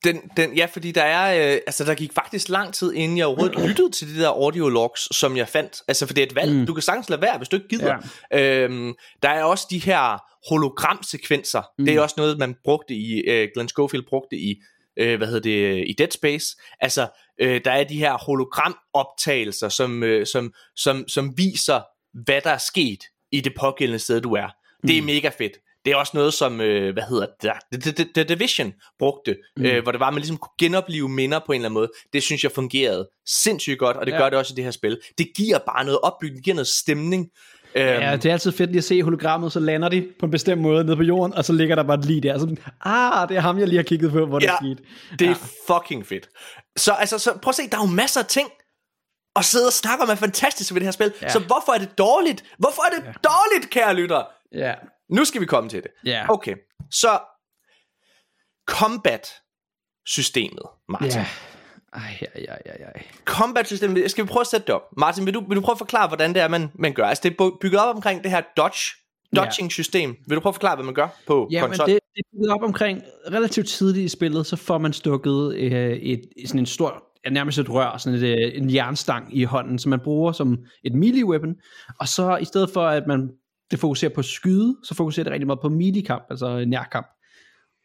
[0.05, 3.27] Den, den, ja, fordi der er, øh, altså der gik faktisk lang tid, inden jeg
[3.27, 5.83] overhovedet lyttede til de der audiologs, som jeg fandt.
[5.89, 6.53] Altså, for det er et valg.
[6.53, 6.67] Mm.
[6.67, 7.97] Du kan sagtens lade være, hvis du ikke gider.
[8.33, 8.65] Ja.
[8.65, 11.63] Øhm, der er også de her hologramsekvenser.
[11.79, 11.85] Mm.
[11.85, 14.63] Det er også noget, man brugte i, øh, Glenn Schofield brugte i,
[14.97, 16.57] øh, hvad hedder det, i Dead Space.
[16.81, 17.09] Altså,
[17.41, 21.81] øh, der er de her hologramoptagelser, som, øh, som, som, som viser,
[22.25, 24.49] hvad der er sket i det pågældende sted, du er.
[24.87, 25.53] Det er mega fedt.
[25.85, 29.65] Det er også noget, som, øh, hvad hedder det, The, the, the Division brugte, mm.
[29.65, 31.91] øh, hvor det var, at man ligesom kunne genopleve minder på en eller anden måde.
[32.13, 34.17] Det synes jeg fungerede sindssygt godt, og det ja.
[34.17, 34.23] Ja.
[34.23, 35.01] gør det også i det her spil.
[35.19, 37.29] Det giver bare noget opbygning, det giver noget stemning.
[37.75, 40.31] Øhm, Ja, det er altid fedt lige at se hologrammet, så lander de på en
[40.33, 42.39] bestemt måde nede på jorden, og så ligger der bare et lige der.
[42.39, 44.81] Sådan, ah, det er ham, jeg lige har kigget på, hvor det Ja, er sket.
[45.19, 45.35] det er
[45.67, 46.29] fucking fedt.
[46.77, 48.49] Så altså, så prøv at se, der er jo masser af ting
[49.37, 51.13] at sidde og snakke om er fantastisk ved det her spil.
[51.21, 51.27] Ja.
[51.27, 51.33] Ja.
[51.33, 52.45] Så hvorfor er det dårligt?
[52.59, 53.13] Hvorfor er det ja.
[53.13, 54.23] dårligt, kære lytter?
[54.55, 54.75] Ja,
[55.13, 55.91] Nu skal vi komme til det.
[56.05, 56.27] Ja.
[56.31, 56.55] Okay,
[56.91, 57.19] så
[58.69, 61.09] combat-systemet, Martin.
[61.11, 61.27] ja.
[61.93, 63.03] Ej, ej, ej, ej.
[63.25, 64.83] Combat-systemet, skal vi prøve at sætte det op?
[64.97, 67.05] Martin, vil du, vil du prøve at forklare, hvordan det er, man, man gør?
[67.05, 68.97] Altså, det er bygget op omkring det her dodge,
[69.37, 70.17] dodging-system.
[70.29, 71.87] Vil du prøve at forklare, hvad man gør på Ja, men konsol?
[71.87, 75.93] det, det er bygget op omkring relativt tidligt i spillet, så får man stukket øh,
[75.97, 79.91] et, sådan en stor, nærmest et rør, sådan et, øh, en jernstang i hånden, som
[79.91, 81.55] man bruger som et melee weapon,
[82.01, 83.31] og så i stedet for at man
[83.71, 87.07] det fokuserer på skyde, så fokuserer det rigtig meget på melee altså nærkamp.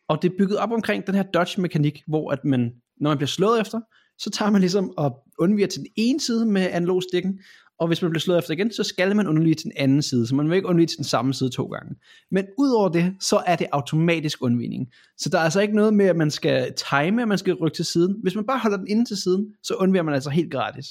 [0.09, 2.71] Og det er bygget op omkring den her dodge mekanik, hvor at man,
[3.01, 3.81] når man bliver slået efter,
[4.17, 7.39] så tager man ligesom og undviger til den ene side med analogstikken,
[7.79, 10.27] og hvis man bliver slået efter igen, så skal man undvige til den anden side,
[10.27, 11.95] så man vil ikke undvige til den samme side to gange.
[12.31, 14.87] Men udover det, så er det automatisk undvigning.
[15.17, 17.75] Så der er altså ikke noget med, at man skal time, at man skal rykke
[17.75, 18.15] til siden.
[18.21, 20.85] Hvis man bare holder den inde til siden, så undviger man altså helt gratis.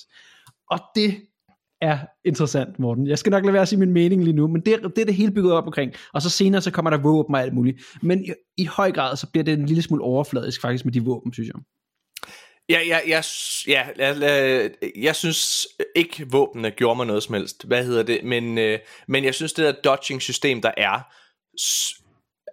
[0.70, 1.14] Og det
[1.80, 3.06] er interessant, Morten.
[3.06, 4.98] Jeg skal nok lade være at sige min mening lige nu, men det, er- det
[4.98, 5.92] er det hele bygget op omkring.
[6.12, 7.80] Og så senere, så kommer der våben og alt muligt.
[8.02, 11.04] Men i, i høj grad, så bliver det en lille smule overfladisk faktisk med de
[11.04, 11.54] våben, synes jeg.
[12.68, 13.24] Ja, ja, jeg,
[13.68, 17.66] ja, jeg, jeg, jeg synes ikke, våbnene gjorde mig noget som helst.
[17.66, 18.24] Hvad hedder det?
[18.24, 21.00] Men, øh, men jeg synes, det der dodging-system, der er,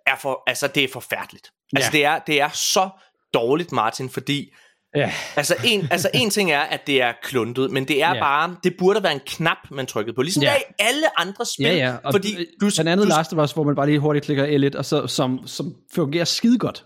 [0.07, 1.51] er for, altså, det er forfærdeligt.
[1.75, 1.97] Altså, Ja.
[1.97, 2.89] det, er, det er så
[3.33, 4.53] dårligt, Martin, fordi
[4.95, 8.19] Ja, Altså en, altså en ting er, at det er kluntet, men det er Ja.
[8.19, 10.21] bare, det burde være en knap, man trykkede på.
[10.21, 10.55] Ligesom Ja.
[10.55, 11.65] i alle andre spil.
[11.65, 11.95] ja, ja.
[12.03, 14.25] Og fordi du, du, blandt andet du, Last of Us, hvor man bare lige hurtigt
[14.25, 16.85] klikker L1, og så, som, som fungerer skide godt.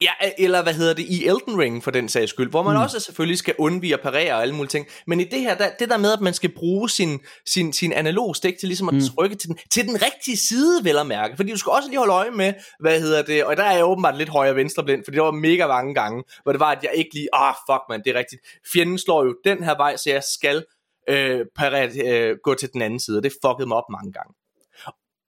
[0.00, 2.82] Ja, eller hvad hedder det, i Elden Ring for den sags skyld, hvor man mm.
[2.82, 4.86] også selvfølgelig skal undvige at parere og alle mulige ting.
[5.06, 7.92] Men i det her, der, det der med, at man skal bruge sin, sin, sin
[7.92, 9.00] analog stik til ligesom at mm.
[9.00, 11.36] trykke til den, til den rigtige side, vel at mærke.
[11.36, 13.84] Fordi du skal også lige holde øje med, hvad hedder det, og der er jeg
[13.84, 16.82] åbenbart lidt højre venstre blind, fordi det var mega mange gange, hvor det var, at
[16.82, 18.42] jeg ikke lige, ah, fuck man, det er rigtigt.
[18.72, 20.64] Fjenden slår jo den her vej, så jeg skal
[21.08, 24.34] øh, parere, øh, gå til den anden side, og det fuckede mig op mange gange.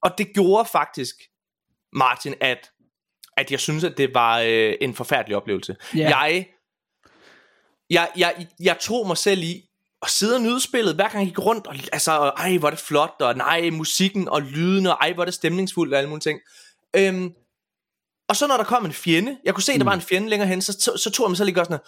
[0.02, 1.14] Og det gjorde faktisk,
[1.92, 2.70] Martin, at
[3.38, 5.76] at jeg synes, at det var øh, en forfærdelig oplevelse.
[5.94, 6.18] Ja.
[6.18, 6.46] Jeg,
[7.90, 9.62] jeg, jeg, jeg tog mig selv i
[10.02, 12.70] at sidde og nyde spillet, hver gang jeg gik rundt, og altså, ej, hvor er
[12.70, 16.10] det flot, og nej, musikken og lyden, og ej, hvor er det stemningsfuldt, og alle
[16.10, 16.40] mulige ting.
[16.96, 17.32] Øhm,
[18.28, 20.28] og så når der kom en fjende, jeg kunne se, at der var en fjende
[20.28, 21.78] længere hen, så, så, så tog jeg mig selv lige sådan,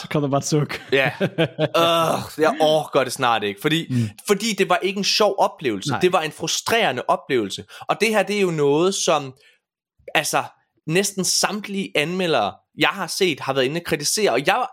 [0.00, 0.82] Så kom der bare et suk.
[0.92, 4.10] Ja, øh, jeg orker det snart ikke, fordi, mm.
[4.26, 5.90] fordi det var ikke en sjov oplevelse.
[5.90, 6.00] Nej.
[6.00, 9.34] det var en frustrerende oplevelse, og det her, det er jo noget, som,
[10.14, 10.44] altså,
[10.86, 14.66] næsten samtlige anmeldere, jeg har set, har været inde og kritisere, og jeg,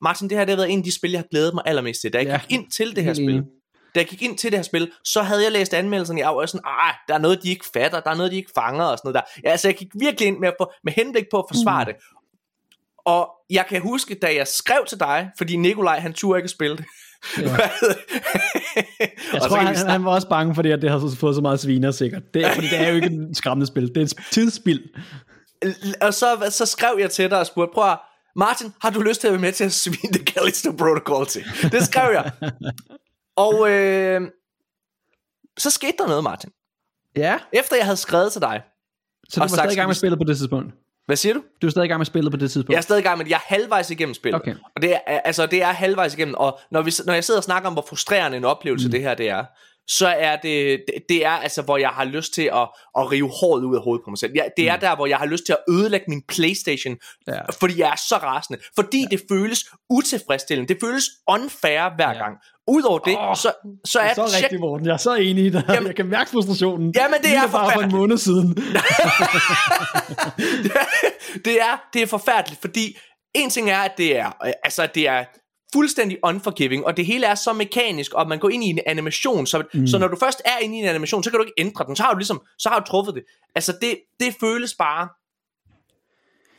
[0.00, 2.00] Martin, det her, det har været en af de spil, jeg har glædet mig allermest
[2.00, 3.44] til, da jeg Ja, gik ind til det her spil.
[3.94, 6.46] Da jeg gik ind til det her spil, så havde jeg læst anmeldelserne, jeg var
[6.46, 8.98] sådan, ah, der er noget, de ikke fatter, der er noget, de ikke fanger, og
[8.98, 9.40] sådan noget der.
[9.44, 11.92] Ja, altså, jeg gik virkelig ind med, at få, med henblik på at forsvare mm.
[11.92, 12.02] det.
[13.04, 16.76] Og jeg kan huske, da jeg skrev til dig, fordi Nikolaj, han turde ikke spille
[16.76, 16.84] det.
[17.38, 17.42] Ja.
[19.32, 21.40] Jeg tror, han, han var også bange for det, at det har så- fået så
[21.40, 22.34] meget sviner sikkert.
[22.34, 23.88] Det, er- fordi det er jo ikke et skræmmende spil.
[23.88, 24.82] Det er et tidsspil.
[26.02, 27.98] og så, så skrev jeg til dig og spurgte, prøv at,
[28.36, 31.44] Martin, har du lyst til at være med til at svine det Callisto Protocol til?
[31.72, 32.30] Det skrev jeg.
[33.36, 34.20] og øh,
[35.58, 36.50] så skete der noget, Martin.
[37.16, 38.62] Ja, Efter jeg havde skrevet til dig,
[39.28, 40.74] så du var stadig i gang med spillet på det tidspunkt.
[41.06, 41.42] Hvad siger du?
[41.62, 42.70] Du er stadig i gang med spillet på det tidspunkt.
[42.70, 43.30] Jeg er stadig i gang med det.
[43.30, 44.40] Jeg er halvvejs igennem spillet.
[44.40, 44.54] Okay.
[44.76, 46.34] Og det er, altså, det er halvvejs igennem.
[46.34, 48.92] Og når, vi, når jeg sidder og snakker om, hvor frustrerende en oplevelse mm.
[48.92, 49.44] det her det er,
[49.88, 52.68] så er det, det, det er altså, hvor jeg har lyst til at,
[52.98, 54.32] at rive håret ud af hovedet på mig selv.
[54.56, 56.96] Det er der, hvor jeg har lyst til at ødelægge min Playstation,
[57.28, 57.38] Ja.
[57.60, 58.58] fordi jeg er så rasende.
[58.74, 59.06] Fordi ja.
[59.16, 60.74] det føles utilfredsstillende.
[60.74, 62.18] Det føles unfair hver Ja.
[62.18, 62.36] gang.
[62.68, 63.52] Udover det, oh, så,
[63.84, 64.86] så er så check- rigtigt, Morten.
[64.86, 65.64] Jeg er så enig i dig.
[65.68, 66.92] Jamen- jeg kan mærke frustrationen.
[66.96, 67.94] Jamen, det Lige er bare for en forfærdeligt.
[67.98, 68.54] måned siden.
[71.44, 72.98] det er det er forfærdeligt, fordi
[73.34, 74.30] en ting er, at det er,
[74.64, 75.24] altså, det er
[75.72, 79.46] fuldstændig unforgiving, og det hele er så mekanisk, og man går ind i en animation,
[79.46, 79.86] så, mm.
[79.86, 81.96] så når du først er inde i en animation, så kan du ikke ændre den,
[81.96, 83.22] så har du ligesom, så har du truffet det.
[83.54, 85.08] Altså, det, det føles bare,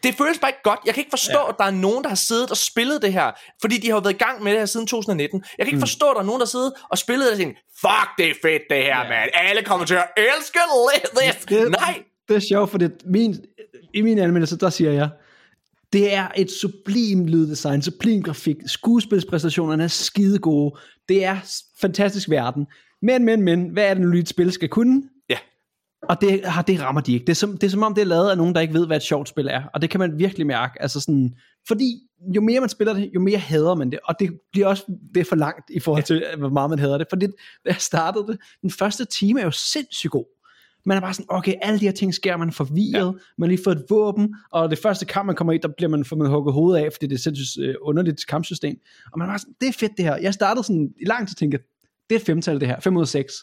[0.04, 0.80] det føles bare ikke godt.
[0.86, 1.50] Jeg kan ikke forstå, ja.
[1.50, 4.00] at der er nogen, der har siddet og spillet det her, fordi de har jo
[4.00, 5.44] været i gang med det her siden 2019.
[5.58, 5.82] Jeg kan ikke mm.
[5.82, 8.26] forstå, at der er nogen, der har siddet og spillet det og tænkt, fuck, det
[8.30, 9.10] er fedt det her, ja.
[9.10, 9.30] mand.
[9.34, 10.60] Alle kommer til at elske
[11.50, 11.64] det.
[11.64, 13.36] Det- Nej, Det er sjovt, for det, min,
[13.94, 15.10] i min anmeldelse, der siger jeg,
[15.94, 21.38] det er et sublim lyddesign, sublim grafik, skuespilspræstationerne er skide gode, det er
[21.82, 22.66] fantastisk verden.
[23.02, 25.04] Men, men, men, hvad er det nu et spil skal kunne?
[25.30, 25.38] Ja.
[26.04, 27.26] Og det, har, det rammer de ikke.
[27.26, 28.88] Det er, som, det er som om, det er lavet af nogen, der ikke ved,
[28.88, 29.64] hvad et sjovt spil er.
[29.74, 30.82] Og det kan man virkelig mærke.
[30.82, 31.34] Altså sådan,
[31.68, 32.00] fordi
[32.36, 34.00] jo mere man spiller det, jo mere hader man det.
[34.04, 36.98] Og det bliver også det er for langt i forhold til, hvor meget man hader
[36.98, 37.08] det.
[37.10, 37.30] For det,
[37.66, 40.26] da jeg startede det, den første time er jo sindssygt god.
[40.88, 43.20] Man er bare sådan, okay, alle de her ting sker, man er forvirret, ja.
[43.38, 45.90] man har lige fået et våben, og det første kamp, man kommer i, der bliver
[45.90, 48.80] man fået hugget hovedet af, fordi det er sindssygt øh, underligt kampsystem.
[49.12, 50.16] Og man er bare sådan, det er fedt det her.
[50.16, 51.60] Jeg startede sådan i lang tid tænkte,
[52.10, 53.34] det er et femtal det her, 5 ud af 6.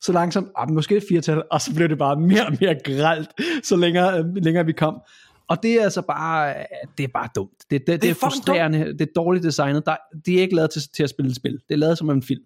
[0.00, 3.30] Så langsomt, ah, måske et firetal, og så blev det bare mere og mere gralt,
[3.62, 5.00] så længere, øh, længere vi kom.
[5.48, 6.64] Og det er altså bare, øh,
[6.98, 7.50] det er bare dumt.
[7.70, 9.86] Det, det, det, det er frustrerende, det er dårligt designet.
[9.86, 11.52] Der, de er ikke lavet til, til at spille et spil.
[11.52, 12.42] Det er lavet som en film.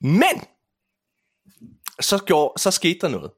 [0.00, 0.42] Men
[2.00, 3.30] så, gjorde, så skete der noget.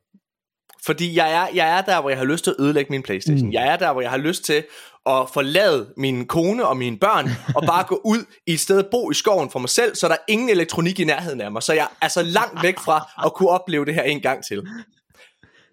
[0.86, 3.46] Fordi jeg er, jeg er der, hvor jeg har lyst til at ødelægge min Playstation.
[3.46, 3.52] Mm.
[3.52, 4.64] Jeg er der, hvor jeg har lyst til
[5.06, 9.10] at forlade min kone og mine børn, og bare gå ud i et sted bo
[9.10, 11.62] i skoven for mig selv, så der er ingen elektronik i nærheden af mig.
[11.62, 14.62] Så jeg er så langt væk fra at kunne opleve det her en gang til.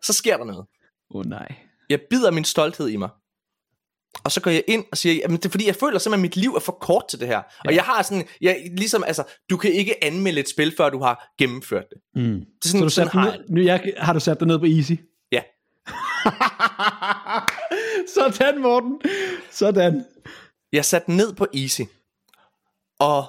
[0.04, 0.66] Så sker der noget.
[1.16, 1.56] Åh oh, nej.
[1.90, 3.10] Jeg bider min stolthed i mig.
[4.24, 6.30] Og så går jeg ind og siger, jamen det er fordi, jeg føler simpelthen, at
[6.30, 7.38] mit liv er for kort til det her.
[7.38, 7.42] Ja.
[7.66, 11.00] Og jeg har sådan, jeg, ligesom, altså, du kan ikke anmelde et spil, før du
[11.04, 11.98] har gennemført det.
[12.16, 12.22] Mm.
[12.24, 13.50] det er Så sådan, du sådan har jeg det.
[13.50, 14.92] nu, jeg, har du sat dig ned på easy?
[15.32, 15.42] Ja.
[18.14, 19.02] Sådan, Morten.
[19.52, 20.06] Sådan.
[20.72, 21.82] Jeg satte ned på easy.
[23.00, 23.26] Og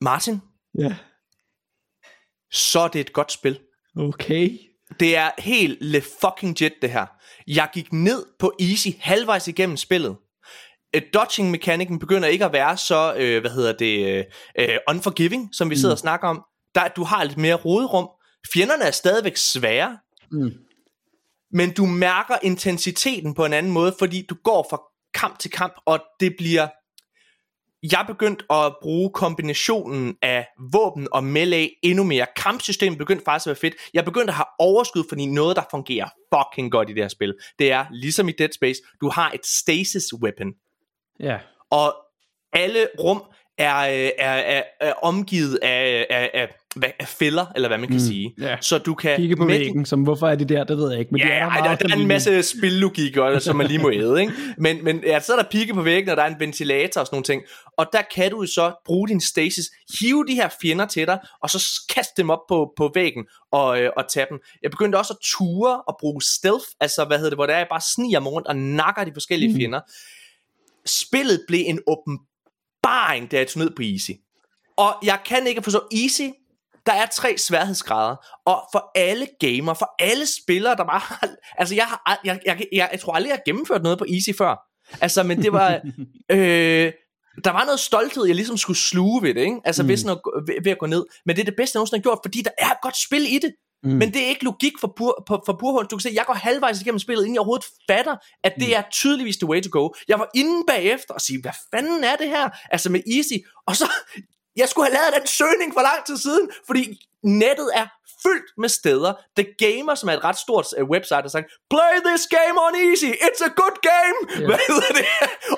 [0.00, 0.40] Martin,
[0.78, 0.96] Ja.
[2.52, 3.60] så er det et godt spil.
[3.96, 4.58] Okay.
[5.00, 7.06] Det er helt le fucking jet det her.
[7.46, 10.16] Jeg gik ned på easy halvvejs igennem spillet.
[10.96, 14.26] Uh, dodging mekanikken begynder ikke at være så, øh, hvad hedder det,
[14.58, 16.44] øh, unforgiving, som vi sidder og snakker om.
[16.74, 18.08] Der, du har lidt mere råderum.
[18.52, 19.98] Fjenderne er stadigvæk svære.
[20.32, 20.50] Mm.
[21.52, 24.82] Men du mærker intensiteten på en anden måde, fordi du går fra
[25.14, 26.68] kamp til kamp, og det bliver...
[27.82, 32.26] Jeg begyndte at bruge kombinationen af våben og melee endnu mere.
[32.36, 33.74] Kampsystemet begyndte faktisk at være fedt.
[33.94, 37.34] Jeg begyndte at have overskud, fordi noget, der fungerer fucking godt i det her spil,
[37.58, 40.52] det er, ligesom i Dead Space, du har et stasis weapon,
[41.20, 41.38] Ja.
[41.70, 41.94] og
[42.52, 43.22] alle rum
[43.58, 47.88] er, øh, er, er, er omgivet af, af, af, hvad, af fælder, eller hvad man
[47.88, 48.34] kan mm, sige.
[48.40, 48.56] ja.
[48.60, 51.12] Så du kan Kigge på væggen, som hvorfor er de der, det ved jeg ikke.
[51.12, 53.90] Men de Ja, er ej, der, der er en masse spillogik, som man lige må
[53.90, 54.32] æde, ikke?
[54.58, 57.06] Men, men ja, så er der pigge på væggen, og der er en ventilator og
[57.06, 57.42] sådan nogle ting.
[57.76, 61.50] Og der kan du så bruge din stasis, hive de her fjender til dig, og
[61.50, 64.38] så kaste dem op på, på væggen og, øh, og tage dem.
[64.62, 67.58] Jeg begyndte også at ture og bruge stealth, altså hvad hedder det, hvor der er,
[67.58, 69.58] jeg bare sniger mig rundt og nakker de forskellige mm.
[69.58, 69.80] fjender.
[70.86, 74.10] Spillet blev en åbenbaring, da jeg tog ned på easy.
[74.76, 76.22] Og jeg kan ikke forstå easy,
[76.86, 78.16] der er tre sværhedsgrader,
[78.46, 82.66] og for alle gamer, for alle spillere, der bare har, altså jeg, har, jeg, jeg,
[82.72, 84.56] jeg, jeg tror aldrig, jeg har gennemført noget på easy før.
[85.00, 85.80] Altså, men det var,
[86.32, 86.92] øh,
[87.44, 89.60] der var noget stolthed, jeg ligesom skulle sluge ved det, ikke?
[89.64, 89.88] Altså, mm.
[89.88, 91.04] ved, sådan at, ved, ved at gå ned.
[91.26, 93.34] Men det er det bedste, jeg nogensinde har gjort, fordi der er et godt spil
[93.34, 93.52] i det.
[93.84, 93.90] Mm.
[93.90, 95.88] Men det er ikke logik for, bur, på, for burhånd.
[95.88, 98.74] Du kan se, jeg går halvvejs igennem spillet, inden jeg overhovedet fatter, at det mm.
[98.76, 99.88] er tydeligvis the way to go.
[100.08, 102.48] Jeg var inde bagefter og sige, hvad fanden er det her?
[102.70, 103.38] Altså med easy.
[103.66, 103.84] Og så,
[104.56, 106.82] jeg skulle have lavet den søgning for lang tid siden, fordi
[107.22, 107.86] nettet er
[108.22, 109.12] fyldt med steder.
[109.36, 112.74] The Gamer, som er et ret stort uh, website, har sagt, play this game on
[112.88, 114.16] easy, it's a good game.
[114.30, 114.46] Yeah.
[114.48, 115.06] Hvad hedder det?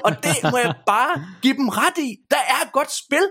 [0.05, 2.17] Og det må jeg bare give dem ret i.
[2.31, 3.27] Der er et godt spil.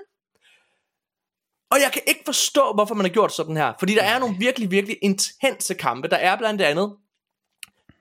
[1.71, 3.73] Og jeg kan ikke forstå, hvorfor man har gjort sådan her.
[3.79, 6.07] Fordi der er nogle virkelig, virkelig intense kampe.
[6.07, 6.95] Der er blandt andet,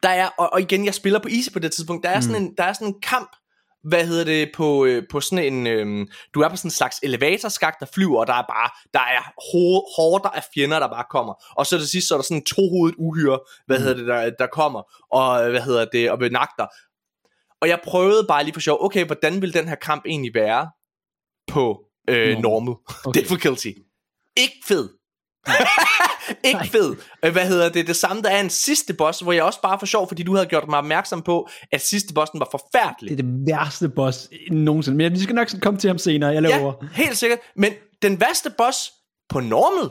[0.03, 2.43] der er, og, og igen, jeg spiller på easy på det tidspunkt, der er, sådan,
[2.43, 3.37] en, der er sådan en kamp,
[3.83, 7.01] hvad hedder det, på, øh, på sådan en, øh, du er på sådan en slags
[7.03, 11.05] elevatorskagt, der flyver, og der er bare, der er hår, hårder af fjender, der bare
[11.11, 11.35] kommer.
[11.57, 14.31] Og så til sidst, så er der sådan en tohovedet uhyre, hvad hedder det, der,
[14.39, 16.67] der kommer, og hvad hedder det, og benagter.
[17.61, 20.71] Og jeg prøvede bare lige for sjov, okay, hvordan vil den her kamp egentlig være
[21.47, 22.43] på øh, Normal.
[22.43, 23.21] normal Okay.
[23.21, 23.73] difficulty?
[24.37, 24.89] Ikke fed.
[26.45, 26.97] ikke fed.
[27.25, 27.87] Øh, Hvad hedder det?
[27.87, 30.35] Det samme, der er en sidste boss, hvor jeg også bare for sjov, fordi du
[30.35, 33.19] havde gjort mig opmærksom på, at sidste bossen var forfærdelig.
[33.19, 34.97] Det er det værste boss nogensinde.
[34.97, 36.73] Men vi skal nok komme til ham senere, jeg lover.
[36.83, 37.39] Ja, helt sikkert.
[37.57, 38.93] Men den værste boss
[39.29, 39.91] på normal,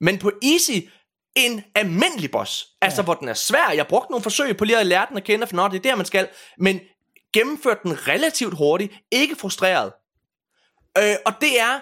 [0.00, 0.88] men på easy,
[1.36, 2.66] en almindelig boss.
[2.82, 3.04] Altså, ja.
[3.04, 3.72] hvor den er svær.
[3.76, 5.80] Jeg brugte nogle forsøg på lige at lære den at kende, for nå, det er
[5.90, 6.28] der, man skal.
[6.58, 6.80] Men
[7.32, 9.92] gennemførte den relativt hurtigt, ikke frustreret.
[10.98, 11.80] Øh, og det er,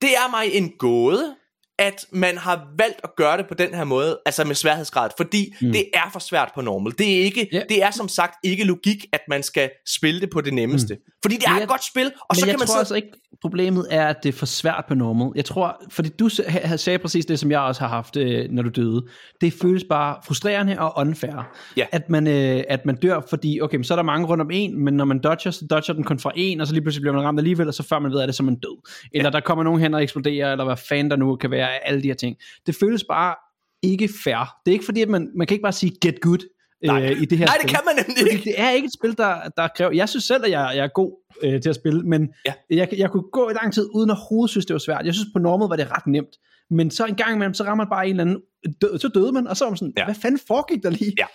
[0.00, 1.36] det er mig en gåde,
[1.78, 5.54] at man har valgt at gøre det på den her måde, altså med sværhedsgrad, fordi
[5.60, 5.72] mm.
[5.72, 6.92] det er for svært på normal.
[6.98, 7.62] Det er ikke, Ja.
[7.68, 10.94] det er som sagt ikke logik, at man skal spille det på det nemmeste.
[10.94, 11.00] Mm.
[11.22, 12.80] Fordi det er Men et jeg- godt spil, og så jeg kan man tror sidde...
[12.80, 13.08] altså ikke,
[13.40, 15.32] problemet er, at det er for svært på normal.
[15.36, 16.28] Jeg tror, fordi du
[16.76, 19.06] sagde præcis det, som jeg også har haft, øh, når du døde.
[19.40, 21.48] Det føles bare frustrerende og unfair.
[21.76, 21.86] Ja.
[21.92, 24.50] At, man, øh, at man dør, fordi okay, men så er der mange rundt om
[24.52, 27.02] en, men når man dodger, så dodger den kun fra en, og så lige pludselig
[27.02, 28.90] bliver man ramt alligevel, og så før man ved, at det er man død.
[29.12, 32.02] Eller der kommer nogen hen og eksploderer, eller hvad fanden der nu kan være alle
[32.02, 32.36] de her ting.
[32.66, 33.34] Det føles bare
[33.82, 34.56] ikke fair.
[34.64, 37.04] Det er ikke fordi, at man, man kan ikke bare sige get good Nej.
[37.04, 37.68] øh, i det her Nej, spil.
[37.68, 38.44] det kan man nemlig Fordi ikke.
[38.44, 39.92] det er ikke et spil, der, der kræver...
[39.92, 41.12] Jeg synes selv, at jeg, jeg er god
[41.42, 42.52] øh, til at spille, men Ja.
[42.70, 45.06] jeg, jeg kunne gå i lang tid, uden at overhovedet synes, det var svært.
[45.06, 46.36] Jeg synes, på normal var det ret nemt.
[46.70, 48.40] Men så en gang imellem, så rammer man bare en eller anden...
[48.82, 50.04] Død, så døde man, og så var man sådan, ja.
[50.04, 51.12] hvad fanden foregik der lige?
[51.18, 51.26] Ja.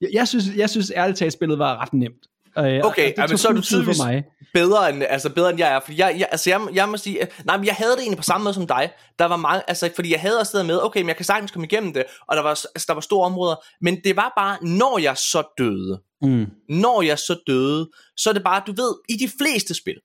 [0.00, 2.26] Jeg, jeg, synes, jeg synes ærligt talt, spillet var ret nemt.
[2.58, 4.24] Øh, Okay, det men så er du tydeligvis for mig.
[4.54, 7.20] bedre end, altså bedre end jeg er, fordi jeg, jeg, altså jeg, jeg må sige,
[7.22, 9.62] øh, nej, men jeg havde det egentlig på samme måde som dig, der var mange,
[9.68, 12.04] altså fordi jeg havde også stedet med, okay, men jeg kan sagtens komme igennem det,
[12.28, 15.42] og der var, altså, der var store områder, men det var bare, når jeg så
[15.58, 16.46] døde, Mm.
[16.68, 19.96] når jeg så døde, så er det bare, du ved, i de fleste spil,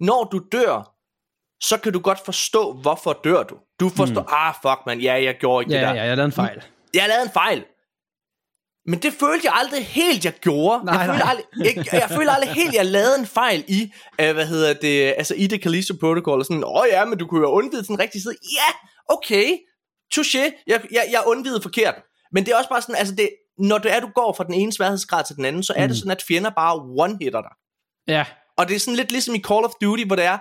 [0.00, 0.90] når du dør,
[1.60, 3.56] så kan du godt forstå, hvorfor dør du.
[3.80, 4.28] Du forstår, mm.
[4.32, 5.94] ah fuck man, ja, jeg gjorde ikke Ja, det der.
[5.94, 6.62] ja, jeg lavede en fejl.
[6.94, 7.64] Jeg lavede en fejl.
[8.86, 10.84] Men det følte jeg aldrig helt, jeg gjorde.
[10.84, 11.30] Nej, jeg, følte nej.
[11.30, 13.92] aldrig, jeg, jeg følte aldrig helt, jeg lavede en fejl i,
[14.22, 17.18] uh, hvad hedder det, altså i det Callisto Protocol, og sådan, åh oh, ja, men
[17.18, 18.34] du kunne jo have undvidet den rigtige side.
[18.52, 18.68] Ja,
[19.14, 19.56] okay,
[20.14, 21.94] touché, jeg, jeg, jeg undvidede forkert.
[22.32, 24.54] Men det er også bare sådan, altså det, når det er, du går fra den
[24.54, 25.88] ene sværhedsgrad til den anden, så er mm.
[25.88, 27.54] det sådan, at fjender bare one-hitter dig.
[28.08, 28.24] Ja,
[28.56, 30.38] Og det er sådan lidt ligesom i Call of Duty, hvor det er,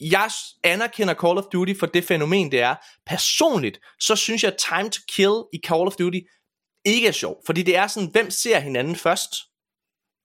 [0.00, 0.30] jeg
[0.64, 2.74] anerkender Call of Duty for det fænomen, det er.
[3.06, 6.18] Personligt, så synes jeg, at Time to Kill i Call of Duty
[6.84, 7.36] ikke er sjov.
[7.46, 9.34] Fordi det er sådan, hvem ser hinanden først?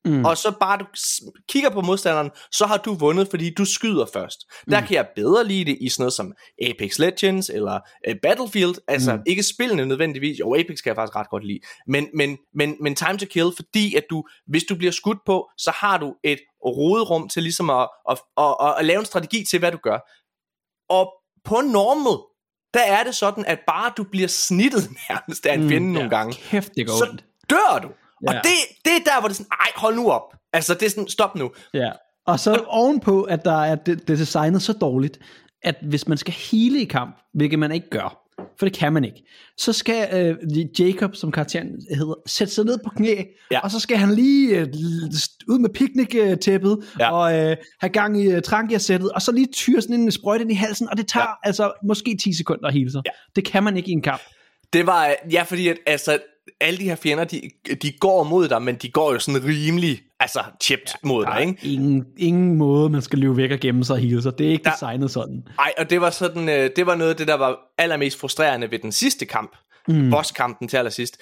[0.05, 0.25] mm.
[0.25, 0.85] og så bare du
[1.49, 4.39] kigger på modstanderen, så har du vundet, fordi du skyder først.
[4.69, 8.75] Der kan jeg bedre lide det i sådan noget som Apex Legends eller uh, Battlefield,
[8.87, 9.21] altså mm.
[9.27, 12.95] ikke spillene nødvendigvis, jo Apex kan jeg faktisk ret godt lide, men, men, men, men
[12.95, 16.39] Time to Kill, fordi at du, hvis du bliver skudt på, så har du et
[16.65, 19.99] roderum til ligesom at, at, at, at, at lave en strategi til, hvad du gør.
[20.89, 21.13] Og
[21.43, 22.33] på normal,
[22.73, 26.09] der er det sådan, at bare du bliver snittet nærmest af en fjende mm, nogle
[26.09, 27.23] gange, Kæft, det går så ondt.
[27.49, 27.88] dør du.
[27.88, 28.27] Ja.
[28.27, 28.39] Og Ja.
[28.43, 28.51] det,
[28.86, 30.33] det er der, hvor det er sådan, ej, hold nu op.
[30.53, 31.51] Altså, det er sådan, stop nu.
[31.73, 31.91] Ja.
[32.27, 35.19] Og så ovenpå, at der er det, det er designet så dårligt,
[35.63, 38.22] at hvis man skal hele i kamp, hvilket man ikke gør,
[38.59, 39.23] for det kan man ikke,
[39.57, 43.15] så skal øh, Jacob, som karakteren hedder, sætte sig ned på knæ,
[43.51, 43.59] Ja.
[43.59, 44.67] og så skal han lige øh,
[45.47, 47.11] ud med picnic-tæppet, Ja.
[47.13, 50.51] og øh, have gang i øh, trangiasættet, og så lige tyre sådan en sprøjte ind
[50.51, 51.29] i halsen, og det tager Ja.
[51.29, 51.47] ja.
[51.47, 53.01] altså måske 10 sekunder at hele sig.
[53.05, 53.11] Ja.
[53.35, 54.21] Det kan man ikke i en kamp.
[54.73, 56.17] Det var, ja, fordi at, altså,
[56.62, 57.41] alle de her fjender, de,
[57.82, 61.41] de går mod dig, men de går jo sådan rimelig, altså, chipped ja, mod dig,
[61.41, 61.67] ikke?
[61.73, 64.38] Ingen, ingen måde, man skal løbe væk og gemme sig og hele sig.
[64.38, 65.47] Det er ikke Der- designet sådan.
[65.60, 68.71] Ej, og det var sådan, øh, det var noget af det, der var allermest frustrerende
[68.71, 69.51] ved den sidste kamp,
[69.88, 70.10] mm.
[70.10, 71.17] bosskampen til allersidst.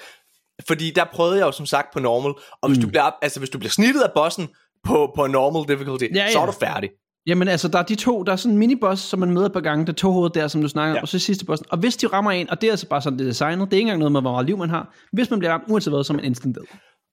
[0.67, 2.84] Fordi der prøvede jeg jo som sagt på normal, og hvis, mm.
[2.84, 4.47] du, bliver, altså, hvis du bliver snittet af bossen
[4.84, 6.89] på, på normal difficulty, ja, Ja, så er du færdig.
[7.27, 9.60] Jamen altså, der er de to, der er sådan en miniboss, som man møder par
[9.60, 10.99] gange, det tohoved der, som du snakker Ja.
[10.99, 11.65] om, og så sidste bossen.
[11.69, 13.73] Og hvis de rammer en, og det er altså bare sådan, det er designet, det
[13.73, 14.95] er ikke engang noget med, hvor meget liv man har.
[15.13, 16.63] Hvis man bliver ramt, uanset hvad, så er man instant død.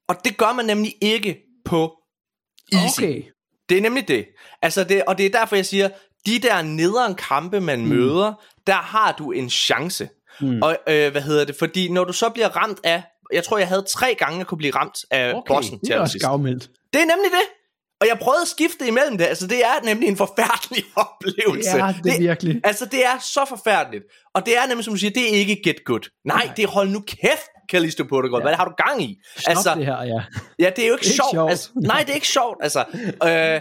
[0.09, 1.93] Og det gør man nemlig ikke på
[2.73, 3.01] easy.
[3.01, 3.23] Okay.
[3.69, 4.27] Det er nemlig det.
[4.63, 5.03] Altså det.
[5.05, 5.89] Og det er derfor, jeg siger,
[6.27, 7.89] de der nederen kampe, man mm.
[7.89, 8.33] møder,
[8.67, 10.09] der har du en chance.
[10.41, 10.63] Mm.
[10.63, 11.57] Og øh, hvad hedder det?
[11.59, 14.59] Fordi når du så bliver ramt af, jeg tror, jeg havde tre gange, jeg kunne
[14.59, 16.71] blive ramt af Okay, bossen det til er også gavmildt.
[16.93, 17.58] Det er nemlig det.
[18.01, 19.25] Og jeg prøvede at skifte imellem det.
[19.25, 21.77] Altså, det er nemlig en forfærdelig oplevelse.
[21.77, 22.61] Ja, det er virkelig.
[22.65, 24.05] Altså, det er så forfærdeligt.
[24.35, 26.11] Og det er nemlig, som du siger, det er ikke get good.
[26.25, 28.41] Nej, det er hold nu kæft, Callisto Protocol.
[28.41, 28.45] Ja.
[28.45, 29.19] Hvad har du gang i?
[29.37, 30.23] Stop altså, det her, ja.
[30.59, 31.31] Ja, det er jo ikke, Ikke sjovt.
[31.31, 31.51] sjovt.
[31.51, 32.57] Altså, nej, det er ikke sjovt.
[32.63, 32.85] Altså,
[33.25, 33.61] øh,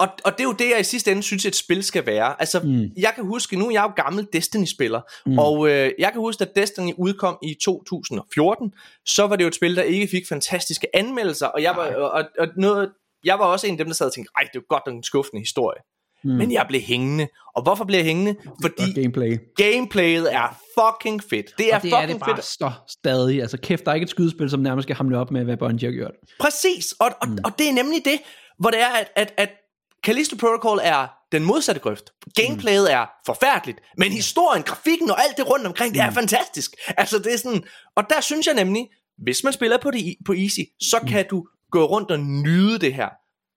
[0.00, 2.36] og, og det er jo det, jeg i sidste ende synes, et spil skal være.
[2.38, 2.84] Altså, mm.
[2.96, 5.38] jeg kan huske, nu er jeg jo gammel Destiny-spiller, mm.
[5.38, 8.72] og øh, jeg kan huske, at Destiny udkom i 2014,
[9.06, 12.24] så var det jo et spil, der ikke fik fantastiske anmeldelser, og jeg var, og,
[12.38, 12.90] og noget,
[13.24, 14.82] jeg var også en af dem, der sad og tænkte, ej, det er jo godt
[14.86, 15.80] nok en skuffende historie.
[16.24, 16.30] Mm.
[16.30, 17.28] Men jeg blev hængende.
[17.56, 18.36] Og hvorfor blev jeg hængende?
[18.62, 19.38] Fordi gameplay.
[19.56, 21.46] gameplayet er fucking fedt.
[21.58, 22.44] Det er Og det er fucking det bare fedt.
[22.44, 23.40] så stadig.
[23.40, 25.88] Altså kæft, der er ikke et skydespil, som nærmest skal hamle op med, hvad Bungie
[25.88, 26.14] har gjort.
[26.40, 27.38] Præcis, og, og, mm.
[27.44, 28.18] og det er nemlig det,
[28.58, 29.50] hvor det er, at, at, at
[30.04, 32.10] Callisto Protocol er den modsatte grøft.
[32.34, 32.94] Gameplayet mm.
[32.94, 36.70] er forfærdeligt, men historien, grafikken og alt det rundt omkring, det er fantastisk.
[36.96, 37.62] Altså det er sådan,
[37.96, 38.88] og der synes jeg nemlig,
[39.24, 42.94] hvis man spiller på, det, på easy, så kan du gå rundt og nyde det
[42.94, 43.08] her.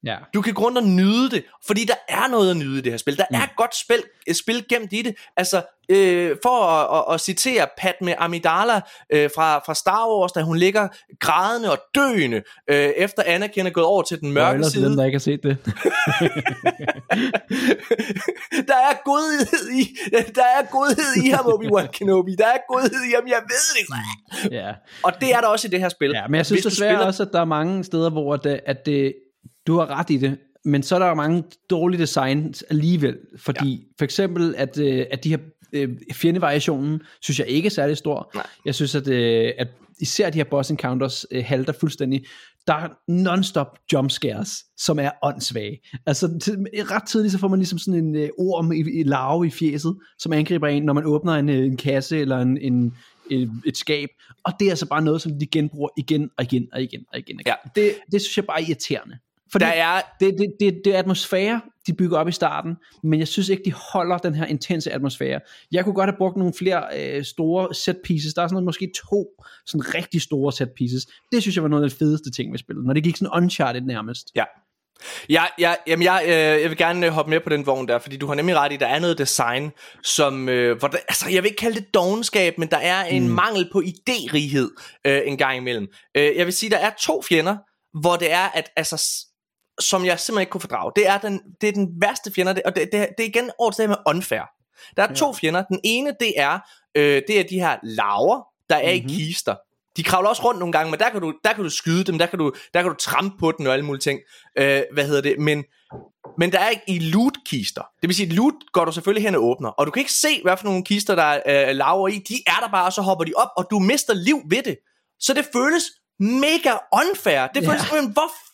[0.06, 0.16] Ja.
[0.34, 2.92] Du kan gå rundt og nyde det, fordi der er noget at nyde i det
[2.92, 3.18] her spil.
[3.18, 3.36] Der mm.
[3.36, 5.16] er godt spil, spil gemt i det.
[5.38, 8.82] Altså, øh, for at, at, at citere Padme Amidala
[9.14, 10.88] øh, fra, fra Star Wars, da hun ligger
[11.20, 14.86] grædende og døende, øh, efter Anakin er gået over til den mørke Spoiler side.
[14.86, 15.58] dem, der ikke har set det.
[18.72, 19.82] der er godhed i,
[20.36, 22.36] der er godhed i ham, Obi-Wan Kenobi.
[22.38, 23.86] Der er godhed i ham, jeg ved det.
[24.52, 24.72] ja.
[25.04, 26.12] Og det er der også i det her spil.
[26.16, 28.86] Ja, men jeg synes desværre spiller- også, at der er mange steder, hvor det, at
[28.86, 29.14] det,
[29.68, 33.72] du har ret i det, men så er der jo mange dårlige designs alligevel, fordi
[33.72, 33.94] ja.
[33.98, 35.38] for eksempel, at, øh, at de her
[35.74, 38.32] øh, fjendevariationen, synes jeg ikke er særlig stor.
[38.36, 38.48] Nej.
[38.66, 39.68] Jeg synes, at, øh, at
[40.00, 42.26] især de her boss encounters øh, halter fuldstændig.
[42.68, 45.80] Der er non-stop jump scares, som er åndssvage.
[46.06, 46.28] Altså
[46.92, 49.96] ret tidligt, så får man ligesom sådan en øh, orm i, i larve i fjeset,
[50.20, 52.94] som angriber en, når man åbner en, øh, en kasse eller en, en,
[53.32, 54.10] et, et skab.
[54.44, 56.82] Og det er altså bare noget, som de genbruger igen og igen og igen og
[56.82, 57.06] igen.
[57.14, 57.40] Og igen.
[57.46, 57.54] Ja.
[57.76, 59.18] Det, det synes jeg bare er irriterende.
[59.54, 63.20] Fordi Der er, det, det, det, det er atmosfære, de bygger op i starten, men
[63.20, 65.40] jeg synes ikke, de holder den her intense atmosfære.
[65.72, 68.34] Jeg kunne godt have brugt nogle flere øh, store set pieces.
[68.34, 69.26] Der er sådan noget, måske to
[69.66, 71.08] sådan rigtig store set pieces.
[71.32, 73.34] Det synes jeg var noget af det fedeste ting ved spillet, når det gik sådan
[73.36, 74.32] uncharted nærmest.
[74.36, 74.44] Ja.
[75.30, 78.00] Ja, ja, jamen jeg, øh, jeg vil gerne øh, hoppe med på den vogn der,
[78.00, 79.72] fordi du har nemlig ret i, der er noget design,
[80.04, 83.28] som, øh, hvor der, altså jeg vil ikke kalde det dogenskab, men der er en
[83.28, 83.34] mm.
[83.34, 85.88] mangel på idérighed øh, en gang imellem.
[86.18, 87.58] Øh, jeg vil sige, der er to fjender,
[88.02, 89.26] hvor det er, at altså,
[89.80, 92.76] som jeg simpelthen ikke kunne fordrage, det er den, det er den værste fjender, og
[92.76, 94.42] det, det, det er igen det med unfair.
[94.98, 95.16] Der er ja.
[95.16, 96.60] to fjender, den ene det er,
[96.96, 99.10] øh, det er de her laver, der er mm-hmm.
[99.10, 99.56] i kister.
[99.98, 102.18] De kravler også rundt nogle gange, men der kan du, der kan du skyde dem,
[102.18, 104.20] der kan du, der kan du trampe på den og alle mulige ting.
[104.58, 105.40] Øh, hvad hedder det?
[105.40, 105.64] Men,
[106.38, 107.82] men der er ikke i loot-kister.
[108.02, 109.70] Det vil sige, loot går du selvfølgelig hen og åbner.
[109.70, 112.18] Og du kan ikke se, hvad for nogle kister, der er øh, laver i.
[112.30, 114.78] De er der bare, og så hopper de op, og du mister liv ved det.
[115.20, 115.84] Så det føles
[116.20, 117.48] mega unfair.
[117.48, 117.96] Det føles Ja.
[117.96, 118.02] ja.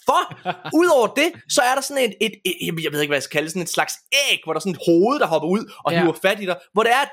[0.10, 0.78] Hvorfor?
[0.82, 3.36] Udover det, så er der sådan et, et, et, jeg ved ikke, hvad jeg skal
[3.38, 3.93] kalde det, sådan et slags
[4.32, 5.97] æg, hvor der er sådan et hoved, der hopper ud og Ja.
[5.97, 6.03] ja.
[6.03, 7.05] hiver fat i dig, hvor det er,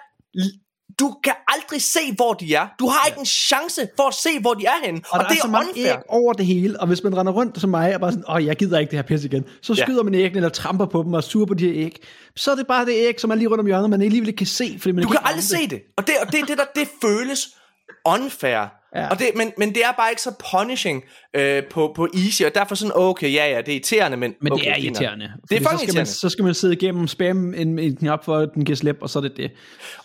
[1.01, 2.67] du kan aldrig se, hvor de er.
[2.79, 5.01] Du har ikke en chance for at se, hvor de er henne.
[5.11, 5.93] Og, og der det er så mange unfair.
[5.93, 8.45] æg over det hele, og hvis man render rundt som mig og bare sådan, åh,
[8.47, 9.83] jeg gider ikke det her pis igen, så Ja.
[9.85, 11.97] skyder man æggene eller tramper på dem og suger på de her æg.
[12.37, 14.39] Så er det bare det æg, som er lige rundt om hjørnet, man alligevel ikke
[14.39, 15.83] kan se, fordi man Du kan aldrig se det.
[15.97, 17.49] Og det, og det, det der, det føles
[18.07, 18.73] unfair.
[18.95, 19.09] Ja.
[19.09, 21.05] Og det, men, men det er bare ikke så punishing
[21.37, 24.35] øh, på, på easy, og derfor sådan, okay, ja, ja, det er irriterende, men...
[24.41, 25.33] Men okay, det er irriterende.
[25.51, 26.11] Det er fucking så skal, man, irriterende.
[26.11, 29.11] så skal man sidde igennem spam en, en knap for, at den giver slip, og
[29.11, 29.51] så er det det.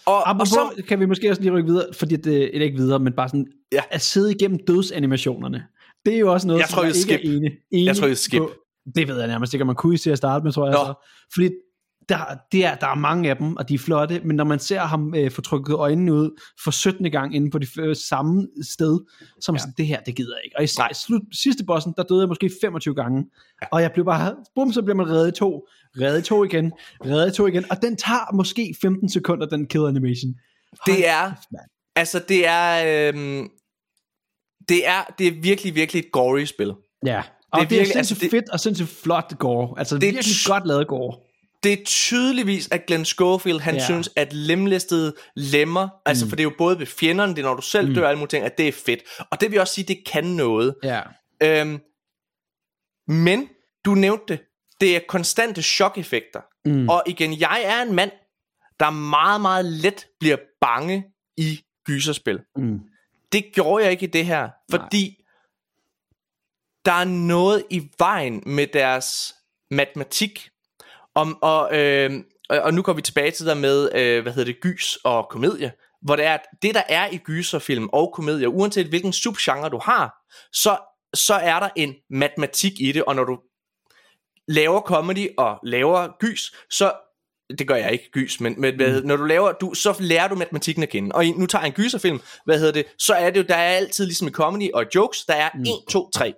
[0.05, 2.65] Og, og Apropos, så, så kan vi måske også lige rykke videre, fordi det eller
[2.65, 3.81] ikke videre, men bare sådan, Ja.
[3.91, 5.63] at sidde igennem dødsanimationerne.
[6.05, 7.29] Det er jo også noget, Jeg som tror, jeg ikke er skip.
[7.35, 8.39] enig, enig Jeg tror, jeg skip.
[8.39, 8.51] på.
[8.95, 10.73] Det ved jeg nærmest ikke, om man kunne til at starte med, tror jeg.
[10.73, 10.79] Nå.
[10.85, 10.93] Så.
[11.33, 11.49] Fordi
[12.09, 12.17] der,
[12.51, 14.79] det er, der er mange af dem, og de er flotte, men når man ser
[14.79, 17.11] ham øh, få trykket øjnene ud for 17.
[17.11, 18.99] gang inde på det øh, samme sted,
[19.41, 19.61] så er man ja.
[19.61, 20.57] sådan, det her, det gider jeg ikke.
[20.57, 20.93] Og i Nej.
[20.93, 23.25] slut, sidste bossen, der døde jeg måske 25 gange,
[23.61, 23.67] ja.
[23.71, 25.67] og jeg blev bare, bum, så bliver man reddet i to,
[26.01, 26.71] reddet i to igen,
[27.05, 30.33] reddet i to igen, og den tager måske 15 sekunder, den kill animation.
[30.85, 31.23] det er...
[31.23, 31.69] mand.
[31.95, 33.09] Altså, det er...
[33.13, 33.49] Øhm,
[34.69, 36.73] det er, det er virkelig, virkelig et gory spil.
[37.05, 39.79] Ja, og Det er det er virkelig- sindssygt altså, det- fedt og sindssygt flot gore.
[39.79, 41.17] Altså Det er virkelig godt lavet gore.
[41.63, 43.85] Det er tydeligvis, at Glenn Schofield, han ja.
[43.85, 47.55] Synes, at lemlæstede lemmer, altså for det er jo både ved fjenderne, det er når
[47.55, 49.03] du selv dør, alle mulige ting, at det er fedt.
[49.31, 50.75] Og det vil også sige, det kan noget.
[50.83, 51.01] Ja.
[51.43, 51.79] Øhm,
[53.07, 53.49] men,
[53.85, 54.41] du nævnte det,
[54.81, 56.41] det er konstante chok-effekter.
[56.65, 56.89] Mm.
[56.89, 58.11] Og igen, jeg er en mand,
[58.79, 61.05] der meget, meget let bliver bange
[61.37, 62.39] i gyserspil.
[62.55, 62.79] Mm.
[63.31, 65.23] Det gjorde jeg ikke i det her, fordi
[66.85, 69.35] der er noget i vejen med deres
[69.71, 70.50] matematik.
[71.15, 72.11] Om, og, øh,
[72.49, 75.71] og nu går vi tilbage til der med, øh, hvad hedder det, gys og komedie,
[76.01, 79.79] hvor det er, at det der er i gyserfilm og komedie, uanset hvilken subgenre du
[79.83, 80.13] har,
[80.53, 80.77] så,
[81.13, 83.39] så er der en matematik i det, og når du
[84.47, 86.93] laver comedy og laver gys, så
[87.57, 90.35] det gør jeg ikke gys, men, men hvad, når du laver, du, så lærer du
[90.35, 91.15] matematikken at kende.
[91.15, 93.55] Og i, nu tager jeg en gyserfilm, hvad hedder det, så er det jo, der
[93.55, 96.33] er altid ligesom i comedy og jokes, der er 1, 2, 3.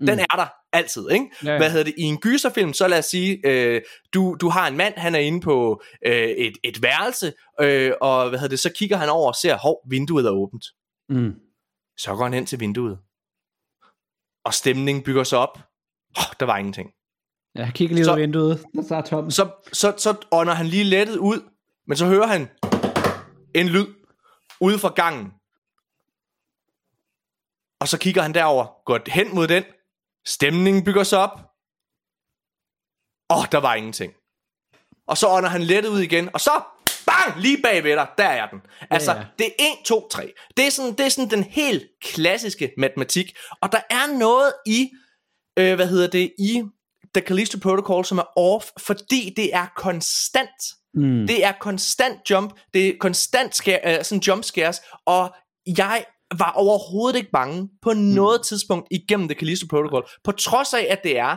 [0.00, 1.30] Den er der altid, ikke?
[1.44, 1.56] Ja, ja.
[1.58, 1.94] Hvad hedder det?
[1.98, 3.82] I en gyserfilm, så lad os sige, øh,
[4.14, 8.28] du, du har en mand, han er inde på øh, et, et værelse, øh, og
[8.28, 10.64] hvad hedder det, så kigger han over og ser, hov, vinduet er åbent.
[11.08, 11.34] Mm.
[11.98, 12.98] Så går han hen til vinduet.
[14.44, 15.58] Og stemningen bygger sig op.
[16.18, 16.90] Oh, der var ingenting.
[17.54, 19.28] Jeg kigger lige ud Så- af vinduet, der så er.
[19.30, 21.40] Så, så, så ånder han lige lettet ud,
[21.86, 22.48] men så hører han
[23.54, 23.86] en lyd
[24.60, 25.32] ude fra gangen.
[27.80, 29.64] Og så kigger han derover, går hen mod den.
[30.26, 31.38] Stemningen bygger sig op.
[33.30, 34.12] Og der var ingenting.
[35.06, 36.62] Og så ånder han lettet ud igen, og så
[37.06, 38.60] bang, lige bagved dig, der er den.
[38.90, 39.26] Altså, Ja, ja.
[39.38, 40.32] det er 1, 2, 3.
[40.56, 43.36] Det er, sådan, det er sådan den helt klassiske matematik.
[43.62, 44.90] Og der er noget i,
[45.58, 46.62] øh, hvad hedder det, i
[47.14, 50.62] The Callisto Protocol, som er off, fordi det er konstant.
[50.94, 51.26] Mm.
[51.26, 55.34] Det er konstant jump, det er konstant scare, uh, sådan jump scares, og
[55.78, 56.04] jeg
[56.38, 58.44] var overhovedet ikke bange på noget Mm.
[58.44, 61.36] tidspunkt igennem The Callisto Protocol, på trods af, at det er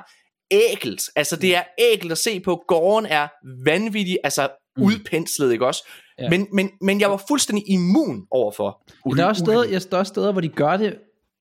[0.51, 1.01] ægelt.
[1.15, 2.63] Altså, det er ægelt at se på.
[2.67, 3.27] Gården er
[3.65, 4.47] vanvittig, altså
[4.81, 5.87] udpenslet, ikke også?
[6.19, 6.29] Ja.
[6.29, 8.91] Men, men, men jeg var fuldstændig immun overfor.
[9.15, 10.95] Der er, også steder, jeg, der er også steder, hvor de gør det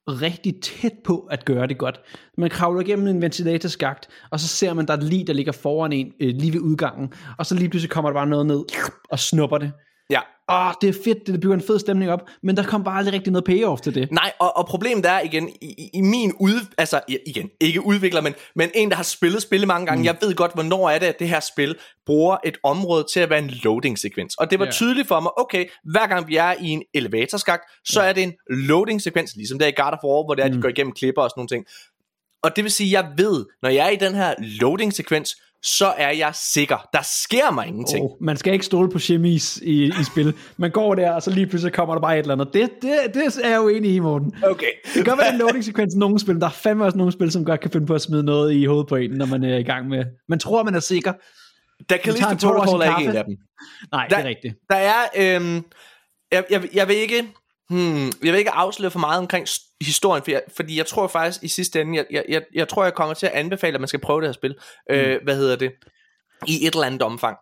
[0.09, 2.01] rigtig tæt på at gøre det godt.
[2.39, 5.53] Man kravler igennem en ventilatorskagt, og så ser man, der er et lig, der ligger
[5.53, 8.65] foran en øh, lige ved udgangen, og så lige pludselig kommer der bare noget ned
[9.11, 9.73] og snupper det.
[10.11, 10.21] Ja.
[10.51, 13.14] Åh, det er fedt, det bygger en fed stemning op, men der kom bare aldrig
[13.14, 14.12] rigtig noget payoff til det.
[14.12, 16.66] Nej, og, og problemet er igen, i, i- min ud...
[16.78, 20.05] Altså, igen, ikke udvikler, men, men en, der har spillet spillet mange gange, mm.
[20.05, 21.76] jeg ved godt, hvornår er det, at det her spil
[22.07, 24.34] bruger et område til at være en loading-sekvens.
[24.34, 24.70] Og det var Ja.
[24.70, 28.32] tydeligt for mig, okay, hver gang vi er i en elevatorskagt, så er det en
[28.51, 31.22] loading-sekvens, ligesom der i God of War, hvor det er, at de går igennem klipper
[31.22, 31.64] og sådan nogle ting.
[32.42, 36.11] Og det vil sige, jeg ved, når jeg er i den her loading-sekvens, så er
[36.11, 36.89] jeg sikker.
[36.93, 38.05] Der sker mig ingenting.
[38.05, 40.35] Oh, man skal ikke stole på chemis i, i spil.
[40.57, 42.53] Man går der, og så lige pludselig kommer der bare et eller andet.
[42.55, 44.35] Det, det, det er jeg jo enig i, Morten.
[44.43, 44.67] Okay.
[44.85, 46.35] Det kan godt være en loading-sekvens i nogle spil.
[46.41, 48.65] Der er fandme også nogle spil, som godt kan finde på at smide noget i
[48.65, 50.05] hovedet på en, når man er i gang med...
[50.29, 51.12] Man tror, man er sikker.
[52.33, 53.37] En tår og Protocol er ikke en af dem.
[53.93, 54.55] Nej, Der- det er rigtigt.
[54.71, 55.62] Der er, øhm,
[56.33, 57.23] jeg, jeg, jeg vil ikke,
[57.71, 59.47] hmm, jeg vil ikke afsløre for meget omkring
[59.81, 62.85] historien, for jeg, fordi jeg tror faktisk i sidste ende, jeg, jeg, jeg, jeg tror
[62.85, 64.55] jeg kommer til at anbefale, at man skal prøve det her spil,
[64.89, 64.95] mm.
[64.95, 65.73] øh, hvad hedder det,
[66.47, 67.37] i et eller andet omfang,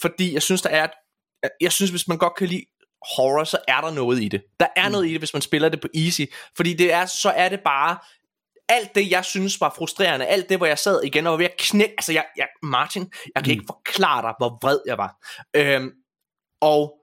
[0.00, 2.64] fordi jeg synes der er, et- jeg synes hvis man godt kan lide
[3.16, 4.42] horror, så er der noget i det.
[4.60, 4.92] Der er mm.
[4.92, 6.22] noget i det, hvis man spiller det på easy,
[6.56, 7.98] fordi det er, så er det bare,
[8.68, 11.44] alt det, jeg synes var frustrerende, alt det, hvor jeg sad igen og var ved
[11.44, 13.50] at knække, altså jeg, jeg Martin, jeg kan mm.
[13.50, 15.16] ikke forklare dig, hvor vred jeg var.
[15.56, 15.92] Øhm,
[16.60, 16.94] og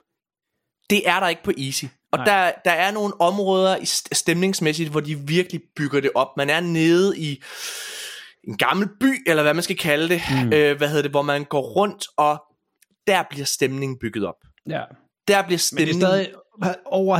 [0.89, 1.86] det er der ikke på Easy.
[2.14, 2.26] Og Nej.
[2.26, 3.78] der, der er nogle områder
[4.11, 6.28] stemningsmæssigt, hvor de virkelig bygger det op.
[6.38, 7.43] Man er nede i
[8.47, 10.53] en gammel by, eller hvad man skal kalde det, mm.
[10.53, 12.43] øh, hvad hedder det, hvor man går rundt, og
[13.07, 14.36] der bliver stemningen bygget op.
[14.70, 14.82] Ja.
[15.28, 16.03] der bliver Men det stemningen...
[16.03, 16.28] er stadig
[16.86, 17.18] over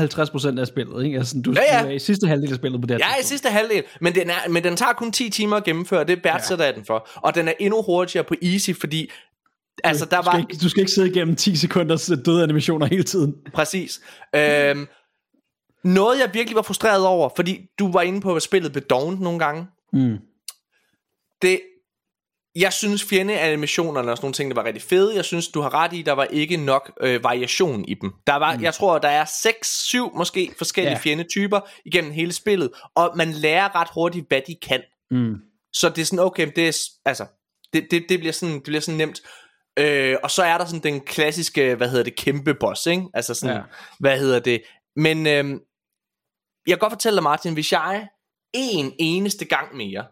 [0.58, 1.18] 50% af spillet, ikke?
[1.18, 1.86] Altså, du, Ja, ja.
[1.86, 4.30] er i sidste halvdel af spillet på det her Ja, i sidste halvdel, men den,
[4.30, 7.10] er, men den tager kun 10 timer at gennemføre, det værdsætter jeg den for.
[7.16, 9.12] Og den er endnu hurtigere på easy, fordi
[9.84, 10.40] altså, der Du skal, var...
[10.40, 13.36] ikke, du skal ikke sidde igennem 10 sekunders døde animationer hele tiden.
[13.54, 14.02] Præcis.
[14.36, 14.88] Øhm,
[15.84, 19.22] noget jeg virkelig var frustreret over, fordi du var inde på, at spillet blev dovent
[19.22, 19.68] nogle gange.
[19.94, 20.18] Mm.
[21.42, 21.62] Det,
[22.56, 25.16] jeg synes fjendeanimationerne og sådan nogle ting, der var rigtig fede.
[25.16, 28.12] Jeg synes, du har ret i, der var ikke nok øh, variation i dem.
[28.28, 28.64] Der var, mm.
[28.64, 30.98] Jeg tror, der er 6-7 måske forskellige Ja.
[30.98, 34.82] fjendetyper igennem hele spillet, og man lærer ret hurtigt, hvad de kan.
[35.12, 35.36] Mm.
[35.74, 37.26] Så det er sådan, okay, det er, altså,
[37.74, 39.22] det, det, det, bliver sådan, det bliver sådan nemt.
[39.78, 43.06] Øh, og så er der sådan den klassiske, hvad hedder det, kæmpe boss, ikke?
[43.14, 43.62] Altså sådan, Ja.
[44.00, 44.64] hvad hedder det?
[44.96, 45.46] Men øh,
[46.68, 48.08] jeg kan godt fortælle dig, Martin, hvis jeg
[48.54, 50.06] en eneste gang mere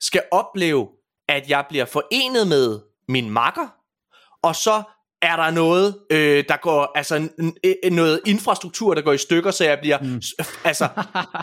[0.00, 0.88] skal opleve,
[1.28, 3.68] at jeg bliver forenet med min makker,
[4.42, 4.82] og så
[5.22, 9.50] er der noget, øh, der går, altså n- n- noget infrastruktur, der går i stykker,
[9.50, 10.20] så jeg bliver, mm.
[10.64, 10.88] altså,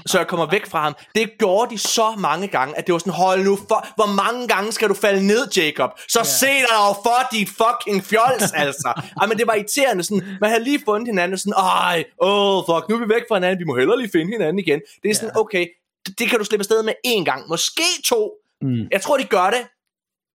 [0.05, 0.95] så jeg kommer væk fra ham.
[1.15, 4.47] Det gjorde de så mange gange, at det var sådan, hold nu for, hvor mange
[4.47, 5.89] gange skal du falde ned, Jacob?
[6.09, 6.25] Så yeah.
[6.25, 8.93] se dig dog for dit fucking fjols, altså.
[9.21, 12.57] Ej, men det var irriterende, sådan, man havde lige fundet hinanden, og sådan, ej, åh,
[12.57, 14.81] oh, fuck, nu er vi væk fra hinanden, vi må hellere lige finde hinanden igen.
[15.03, 15.39] Det er sådan, Ja.
[15.41, 15.67] okay,
[16.05, 18.31] det, det kan du slippe afsted med én gang, måske to.
[18.61, 18.87] Mm.
[18.91, 19.61] Jeg tror, de gør det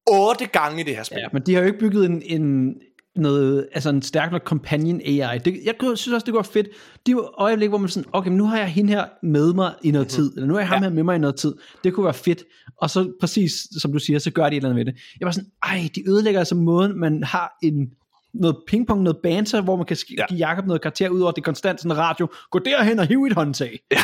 [0.06, 1.18] otte gange i det her spil.
[1.18, 2.74] Ja, men de har jo ikke bygget en, en
[3.16, 5.38] noget, altså en stærk nok companion AI.
[5.38, 6.68] Det, jeg synes også, det var fedt.
[7.06, 9.90] De øjeblik, hvor man sådan, okay, men nu har jeg hende her med mig i
[9.90, 10.88] noget tid, eller nu har jeg ham Ja.
[10.88, 11.54] her med mig i noget tid.
[11.84, 12.42] Det kunne være fedt.
[12.80, 15.00] Og så præcis, som du siger, så gør de et eller andet ved det.
[15.20, 17.90] Jeg var sådan, ej, de ødelægger altså måden, man har en
[18.34, 20.26] noget pingpong, noget banter, hvor man kan sk- Ja.
[20.26, 22.28] give Jacob noget karakter ud over det konstant sådan radio.
[22.50, 23.78] Gå derhen og hiv et håndtag.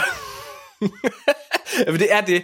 [1.87, 2.43] Ja, men det er det.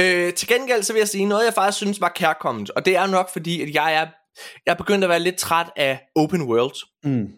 [0.00, 2.96] Øh, til gengæld så vil jeg sige noget, jeg faktisk synes var kærkommet, og det
[2.96, 4.06] er nok fordi, at jeg er,
[4.66, 6.86] jeg er begyndt at være lidt træt af open world.
[7.04, 7.28] Mm.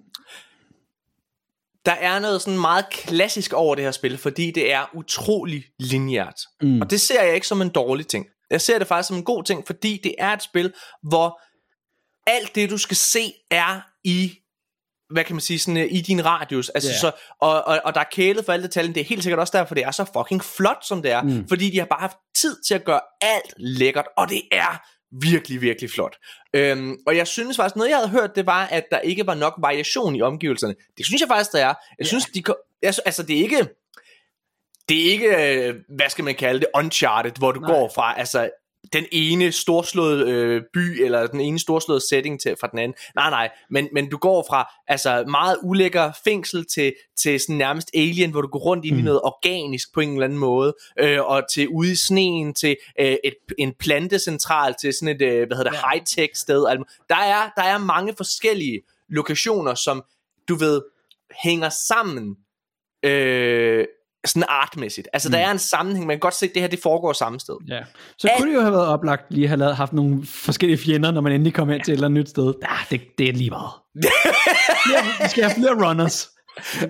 [1.87, 6.41] Der er noget sådan meget klassisk over det her spil, fordi det er utrolig lineært.
[6.63, 6.81] Mm.
[6.81, 8.27] Og det ser jeg ikke som en dårlig ting.
[8.51, 10.73] Jeg ser det faktisk som en god ting, fordi det er et spil,
[11.03, 11.41] hvor
[12.27, 14.33] alt det, du skal se, er i
[15.11, 16.69] hvad kan man sige, sådan, øh, i din radius.
[16.69, 17.01] Altså, yeah.
[17.01, 18.95] så, og, og, og der er kælet for alle detaljen.
[18.95, 21.23] Det er helt sikkert også derfor, det er så fucking flot, som det er.
[21.23, 21.49] Mm.
[21.49, 25.61] Fordi de har bare haft tid til at gøre alt lækkert, og det er virkelig,
[25.61, 26.17] virkelig flot.
[26.55, 29.35] Øhm, og jeg synes faktisk, noget jeg havde hørt, det var, at der ikke var
[29.35, 30.75] nok variation i omgivelserne.
[30.99, 31.75] Det synes jeg faktisk, der er.
[31.99, 32.43] Jeg synes, de,
[32.83, 33.69] altså, det er ikke
[34.89, 37.61] det er ikke, øh, hvad skal man kalde det, uncharted, hvor du.
[37.61, 37.71] Nej.
[37.71, 38.51] går fra altså,
[38.93, 42.95] den ene storslåede øh, by, eller den ene storslåede setting til, fra den anden.
[43.15, 47.91] Nej, nej, men, men du går fra altså, meget ulækker fængsel til, til sådan nærmest
[47.95, 49.01] alien, hvor du går rundt ind mm.
[49.01, 52.77] i noget organisk på en eller anden måde, øh, og til ude i sneen, til
[53.01, 55.89] øh, et, en plantecentral, til sådan et, øh, hvad hedder det, Ja.
[55.89, 56.67] high-tech sted.
[56.69, 60.05] Altså, Der er, der er mange forskellige lokationer, som
[60.49, 60.83] du ved,
[61.45, 62.37] hænger sammen
[63.03, 63.85] øh,
[64.27, 65.09] sådan artmæssigt.
[65.13, 65.33] Altså, mm.
[65.33, 66.07] der er en sammenhæng.
[66.07, 67.55] Man kan godt se, at det her det foregår samme sted.
[67.69, 67.81] Ja.
[68.19, 71.11] Så kunne det jo have været oplagt lige at have lavet, haft nogle forskellige fjender,
[71.11, 72.55] når man endelig kom hen til et eller andet nyt sted.
[72.63, 73.71] Ja, det, det er lige meget.
[74.87, 76.29] flere, vi skal have flere runners.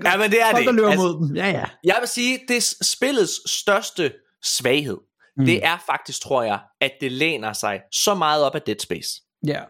[0.05, 0.75] Ja, men det er Folk, det.
[0.75, 1.37] løber Altså, mod dem.
[1.37, 1.65] Ja, ja.
[1.85, 4.13] Jeg vil sige, det er spillets største
[4.45, 4.97] svaghed.
[5.37, 5.45] Mm.
[5.45, 9.09] Det er faktisk, tror jeg, at det læner sig så meget op af Dead Space.
[9.47, 9.61] Ja.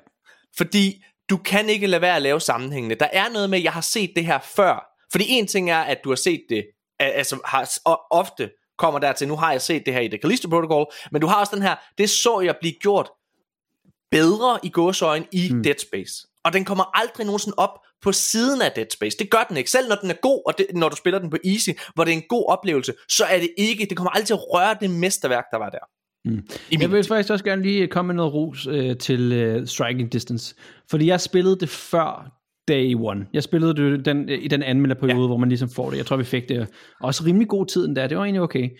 [0.56, 2.96] Fordi du kan ikke lade være at lave sammenhængende.
[3.00, 4.84] Der er noget med, at jeg har set det her før.
[5.12, 6.64] Fordi en ting er, at du har set det, al-
[6.98, 7.68] altså har,
[8.10, 11.20] ofte kommer der til, nu har jeg set det her i The Callisto Protocol, men
[11.20, 13.10] du har også den her, det så jeg blive gjort
[14.10, 15.62] bedre i gåsøjen i mm.
[15.62, 16.26] Dead Space.
[16.44, 19.18] Og den kommer aldrig nogensinde op på siden af Dead Space.
[19.18, 19.70] Det gør den ikke.
[19.70, 22.12] Selv når den er god, og det, når du spiller den på easy, hvor det
[22.12, 24.90] er en god oplevelse, så er det ikke, det kommer aldrig til at røre det
[24.90, 25.78] mesterværk, der var der.
[26.24, 26.46] Mm.
[26.80, 30.54] Jeg vil faktisk også gerne lige komme med noget ros øh, til øh, Striking Distance.
[30.90, 32.37] Fordi jeg spillede det før
[32.68, 33.26] Day One.
[33.32, 35.26] Jeg spillede det den, øh, i den anmelderperiode, ja.
[35.26, 35.96] hvor man ligesom får det.
[35.96, 36.68] Jeg tror, vi fik det
[37.00, 38.06] også rimelig god tid endda.
[38.06, 38.70] Det var egentlig okay.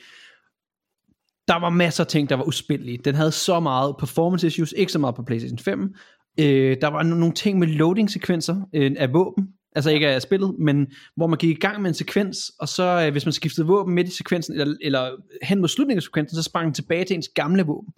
[1.49, 2.99] Der var masser af ting, der var uspillige.
[3.05, 5.95] Den havde så meget performance issues, ikke så meget på PlayStation 5.
[6.41, 10.55] Øh, der var no- nogle ting med loading-sekvenser øh, af våben, altså ikke af spillet,
[10.59, 10.87] men
[11.17, 13.95] hvor man gik i gang med en sekvens, og så øh, hvis man skiftede våben
[13.95, 15.11] midt i sekvensen, eller, eller
[15.43, 17.93] hen mod slutningen af sekvensen, så sprang den tilbage til ens gamle våben.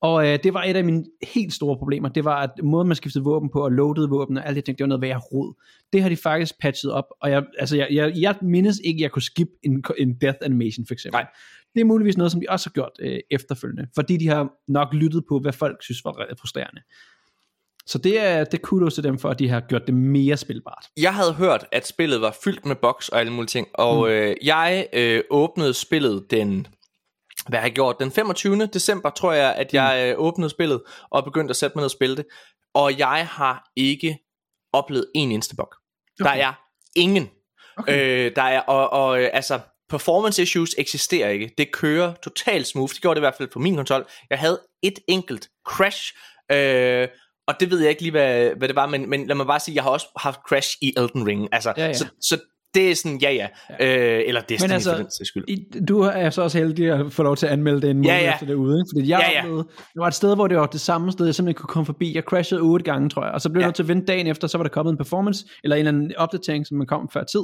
[0.00, 1.04] Og øh, det var et af mine
[1.34, 4.46] helt store problemer, det var at måden man skiftede våben på, og loadede våben, og
[4.46, 5.54] alt det ting, det var noget værre rod.
[5.92, 9.02] Det har de faktisk patchet op, og jeg, altså jeg, jeg, jeg mindes ikke, at
[9.02, 11.16] jeg kunne skip en, en death animation for eksempel.
[11.16, 11.26] Nej.
[11.74, 14.94] Det er muligvis noget, som de også har gjort øh, efterfølgende, fordi de har nok
[14.94, 16.80] lyttet på, hvad folk synes var frustrerende.
[17.86, 20.36] Så det er, det er kudos til dem for, at de har gjort det mere
[20.36, 20.86] spilbart.
[20.96, 24.12] jeg havde hørt, at spillet var fyldt med bugs og alle mulige ting, og mm.
[24.12, 26.66] øh, jeg øh, åbnede spillet den,
[27.48, 28.66] hvad har jeg gjort, den 25.
[28.66, 31.90] december, tror jeg, at jeg øh, åbnede spillet og begyndte at sætte mig ned og
[31.90, 32.26] spille det,
[32.74, 34.18] og jeg har ikke
[34.72, 35.74] oplevet en eneste bug.
[36.18, 36.52] Der er
[36.96, 37.30] ingen.
[37.76, 38.26] Okay.
[38.26, 41.54] Øh, der er, og, og øh, altså, performance issues eksisterer ikke.
[41.58, 42.94] Det kører totalt smooth.
[42.94, 44.06] Det gjorde det i hvert fald på min konsol.
[44.30, 46.14] Jeg havde et enkelt crash,
[46.52, 47.08] øh,
[47.46, 49.60] og det ved jeg ikke lige, hvad, hvad det var, men, men lad mig bare
[49.60, 51.48] sige, jeg har også haft crash i Elden Ring.
[51.52, 51.92] Altså, Ja, ja.
[51.92, 52.38] Så, så
[52.74, 53.46] det er sådan, ja ja,
[53.80, 55.44] øh, eller Destiny Men altså, for den skyld.
[55.48, 58.10] I, du er så også heldig at få lov til at anmelde det en måned
[58.10, 58.32] Ja, ja.
[58.32, 58.78] efter det er ude.
[58.78, 58.88] Ikke?
[58.94, 59.38] Fordi jeg Ja, ja.
[59.42, 59.64] oplevede,
[59.94, 62.14] der var et sted, hvor det var det samme sted, jeg simpelthen kunne komme forbi.
[62.14, 63.32] Jeg crashede otte gange, tror jeg.
[63.32, 63.68] Og så blev jeg Ja.
[63.68, 65.88] nødt til at vente dagen efter, så var der kommet en performance, eller en eller
[65.92, 67.42] anden opdatering, som man kom før tid.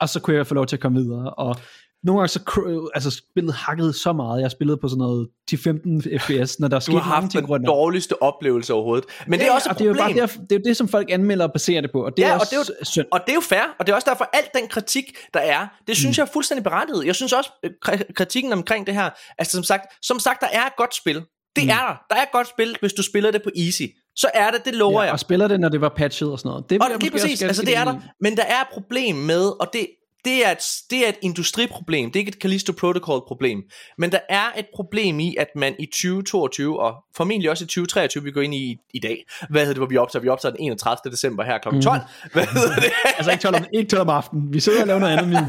[0.00, 1.30] Og så kunne jeg få lov til at komme videre.
[1.30, 1.56] Og
[2.04, 4.42] nogle gange så, altså spillet hakkede så meget.
[4.42, 7.46] Jeg spillede på sådan noget 10-15 fps, når der Du skete har mange haft den
[7.46, 9.04] rundt dårligste oplevelse overhovedet.
[9.26, 10.16] Men det er også et og det er jo problem.
[10.18, 12.04] bare det er jo det, som folk anmelder og baserer det på.
[12.04, 13.06] Og det Ja, er og også det er jo- synd.
[13.12, 15.66] Og det er jo fair, og det er også derfor, alt den kritik, der er,
[15.88, 16.20] det synes mm.
[16.20, 17.06] jeg er fuldstændig berettiget.
[17.06, 20.48] Jeg synes også, øh, kri- kritikken omkring det her, altså som sagt, som sagt, der
[20.52, 21.14] er et godt spil.
[21.56, 21.70] Det mm.
[21.70, 21.96] er der.
[22.10, 23.82] Der er et godt spil, hvis du spiller det på easy.
[24.16, 25.12] Så er det, det lover Ja, jeg.
[25.12, 26.70] og spiller det, når det var patchet og sådan noget.
[26.70, 27.92] Det Og lige præcis, altså det er der.
[27.92, 29.86] en- Men der er et problem med, og det,
[30.24, 33.62] det, er et, det er et industriproblem, det er ikke et Callisto Protocol problem,
[33.98, 38.24] men der er et problem i, at man i 2022, og formentlig også i 2023,
[38.24, 40.22] vi går ind i i dag, hvad hedder det, hvor vi optager?
[40.22, 41.12] Vi optager den 31.
[41.12, 41.68] december her kl.
[41.68, 42.00] 12.
[42.00, 42.30] Mm.
[42.32, 42.92] Hvad hedder det?
[43.18, 44.52] Altså ikke 12 om, ikke 12 om aftenen.
[44.52, 45.28] Vi sidder og laver noget andet.
[45.28, 45.36] Min.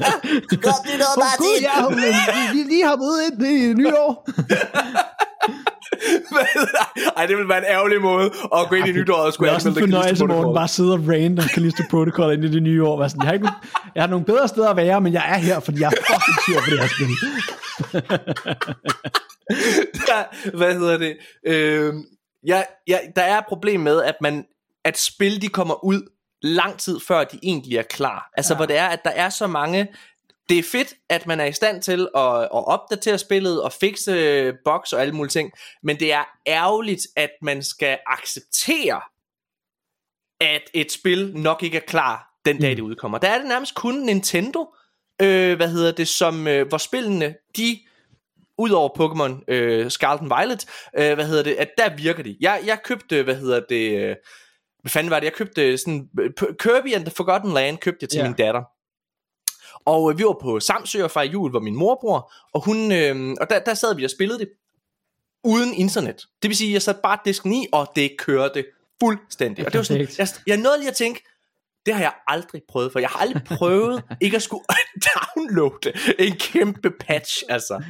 [0.50, 4.12] det er noget, Åh gud, ja, vi, vi lige har været ind i nytår.
[4.50, 4.58] Det?
[7.18, 9.52] Ej, det vil være en ærgerlig måde at gå ind i nytåret og Det skulle
[9.52, 12.52] er også en anmelde fornøjelse, Morten, bare sidde og rant om Callisto Protocol ind i
[12.52, 13.08] det nye år.
[13.08, 13.50] Sådan, Jeg har, ikke,
[13.96, 16.38] jeg har nogle bedre steder at være, men jeg er her, fordi jeg er fucking
[16.46, 17.08] sur på det her spil.
[20.08, 21.18] der, hvad hedder det?
[21.46, 21.94] Øh,
[22.48, 24.46] ja, ja, der er et problem med, at man
[24.86, 26.10] at spil de kommer ud
[26.42, 28.32] lang tid før de egentlig er klar.
[28.38, 28.58] Altså ja.
[28.58, 29.88] hvor det er, at der er så mange
[30.50, 34.54] det er fedt, at man er i stand til at, at opdatere spillet og fikse
[34.66, 35.52] bugs og alle mulige ting,
[35.84, 39.02] men det er ærgerligt, at man skal acceptere,
[40.42, 43.18] at et spil nok ikke er klar den dag, det udkommer.
[43.18, 44.76] Der er det nærmest kun Nintendo,
[45.22, 47.80] øh, hvad hedder det, som, øh, hvor spillene, de
[48.58, 50.66] udover Pokémon øh, Scarlet and Violet,
[50.98, 52.38] øh, hvad hedder det, at der virker de.
[52.42, 54.16] Jeg, jeg købte, hvad hedder det, øh,
[54.82, 57.98] hvad fanden var det, jeg købte sådan, øh, P- Kirby and the Forgotten Land købte
[58.02, 58.24] jeg til Ja.
[58.24, 58.64] min datter.
[59.86, 62.92] Og øh, vi var på Samsø og fejrede jul, hvor min mor bor, og hun,
[62.92, 64.50] øh, og der, der sad vi og spillede det
[65.44, 66.26] uden internet.
[66.42, 68.66] Det vil sige, jeg satte bare disken i, og det kørte
[69.04, 69.66] fuldstændig.
[69.66, 71.24] Og det var sådan, jeg, jeg nåede lige at tænke,
[71.86, 74.64] det har jeg aldrig prøvet, for jeg har aldrig prøvet ikke at skulle
[75.16, 77.84] downloade en kæmpe patch, altså.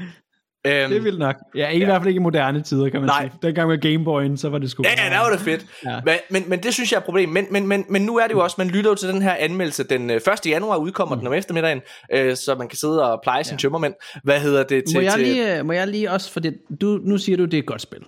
[0.67, 1.35] Øhm, Det er vildt nok.
[1.55, 3.21] Ja, ikke, i hvert fald ikke i moderne tider, kan man Nej.
[3.21, 3.39] sige.
[3.41, 4.83] Dengang med Gameboyen, så var det sgu...
[4.85, 5.65] Ja, ja, der var det fedt.
[5.85, 5.91] Ja.
[5.91, 5.99] Ja.
[6.05, 7.29] Men, men, men det synes jeg er et problem.
[7.29, 9.33] Men, men, men, men nu er det jo også, man lytter jo til den her
[9.33, 9.83] anmeldelse.
[9.83, 10.45] Den øh, 1.
[10.45, 11.19] januar udkommer mm.
[11.19, 11.81] den om eftermiddagen,
[12.13, 13.93] øh, så man kan sidde og pleje sin tømmermænd.
[14.23, 14.97] Hvad hedder det til...
[14.97, 17.45] Må jeg, til lige, øh, må jeg lige også, for det, du, nu siger du,
[17.45, 17.99] det er et godt spil.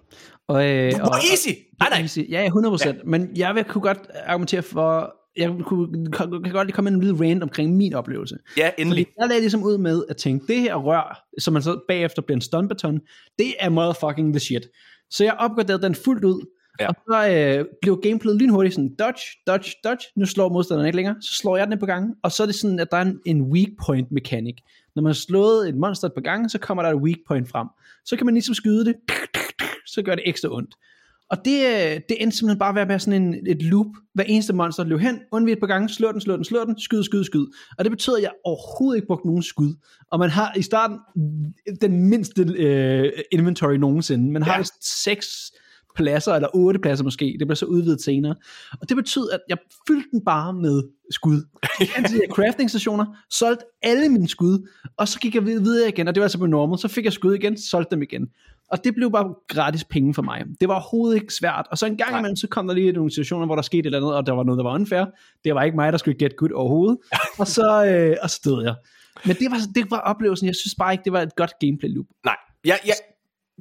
[0.48, 1.50] Og, øh, Hvor easy!
[1.80, 2.02] Nej, nej.
[2.02, 2.20] Easy.
[2.30, 2.88] Ja, ja, 100%.
[2.88, 2.94] Ja.
[3.06, 7.04] Men jeg vil kunne godt argumentere for, jeg kunne, kan, godt lige komme med en
[7.04, 8.38] lille rant omkring min oplevelse.
[8.58, 9.06] Ja, endelig.
[9.06, 12.22] Fordi jeg lagde ligesom ud med at tænke, det her rør, som man så bagefter
[12.22, 13.00] bliver en stunbaton,
[13.40, 14.68] det er motherfucking the shit.
[15.10, 16.46] Så jeg opgraderede den fuldt ud,
[16.80, 16.88] Ja.
[16.88, 21.16] og så øh, blev gameplayet lynhurtigt sådan, dodge, dodge, dodge, nu slår modstanderen ikke længere,
[21.22, 23.20] så slår jeg den par gange, og så er det sådan, at der er en,
[23.26, 24.56] en weak point mekanik.
[24.96, 27.68] Når man har slået et monster par gange, så kommer der et weak point frem.
[28.06, 28.96] Så kan man ligesom skyde det,
[29.94, 30.76] så gør det ekstra ondt.
[31.30, 33.86] Og det, øh, det endte simpelthen bare ved at være sådan en, et loop.
[34.14, 36.80] Hver eneste monster løb hen, undvig et par gange, slår den, slår den, slår den,
[36.80, 37.46] skyd, skyd, skyd.
[37.78, 39.74] Og det betyder, at jeg overhovedet ikke brugte nogen skud.
[40.12, 40.98] Og man har i starten
[41.82, 44.32] den mindste øh, inventory nogensinde.
[44.32, 44.64] Man har Ja.
[44.82, 45.28] seks
[45.96, 47.26] pladser, eller otte pladser måske.
[47.40, 48.36] Det bliver så udvidet senere.
[48.82, 49.58] Og det betyder, at jeg
[49.88, 51.42] fyldte den bare med skud.
[51.80, 55.90] Jeg de her crafting stationer, solgte alle mine skud, og så gik jeg vid- videre
[55.90, 58.28] igen, og det var altså på normal, så fik jeg skud igen, solgte dem igen.
[58.72, 60.44] Og det blev bare gratis penge for mig.
[60.62, 61.68] Det var overhovedet ikke svært.
[61.72, 62.20] Og så en gang Nej.
[62.20, 64.34] imellem, så kom der lige nogle situationer, hvor der skete et eller andet, og der
[64.34, 65.06] var noget, der var unfair.
[65.44, 66.98] Det var ikke mig, der skulle get good overhovedet.
[67.40, 68.76] og, så, øh, og så døde jeg.
[69.26, 70.48] Men det var, det var oplevelsen.
[70.48, 72.06] Jeg synes bare ikke, det var et godt gameplay loop.
[72.26, 72.36] Nej,
[72.66, 72.94] jeg, jeg,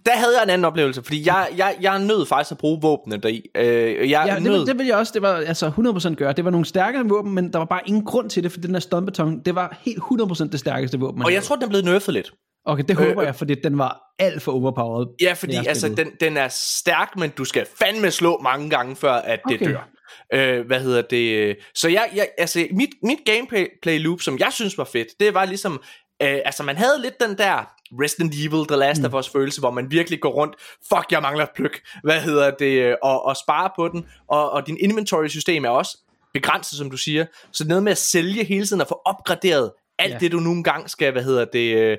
[0.07, 3.20] der havde jeg en anden oplevelse, fordi jeg, jeg, jeg nød faktisk at bruge våbnene
[3.22, 3.42] deri.
[3.57, 5.66] Øh, jeg Ja, det, nød, vil- det vil jeg også, det var altså
[6.11, 6.32] 100% gøre.
[6.32, 8.74] Det var nogle stærkere våben, men der var bare ingen grund til det, for den
[8.74, 11.22] der stunbeton, det var helt 100% det stærkeste våben.
[11.22, 11.46] og jeg havde.
[11.46, 12.32] tror, den blevet nerfed lidt.
[12.64, 15.06] Okay, det Øh, håber jeg, fordi den var alt for overpowered.
[15.20, 19.12] Ja, fordi altså, den, den er stærk, men du skal fandme slå mange gange, før
[19.12, 19.70] at det Okay.
[19.70, 19.88] dør.
[20.34, 21.56] Øh, hvad hedder det?
[21.74, 25.44] Så jeg, jeg altså, mit, mit gameplay loop, som jeg synes var fedt, det var
[25.44, 25.82] ligesom,
[26.22, 27.70] øh, altså man havde lidt den der
[28.02, 29.06] Resident Evil, The Last mm.
[29.06, 30.54] of Us følelse, hvor man virkelig går rundt,
[30.88, 34.76] fuck, jeg mangler pløk, hvad hedder det, og, og spare på den, og, og din
[34.80, 35.98] inventory system er også
[36.34, 40.12] begrænset, som du siger, så noget med at sælge hele tiden og få opgraderet alt
[40.12, 40.18] Ja.
[40.18, 41.97] det du nogle gange skal, hvad hedder det, øh, øh,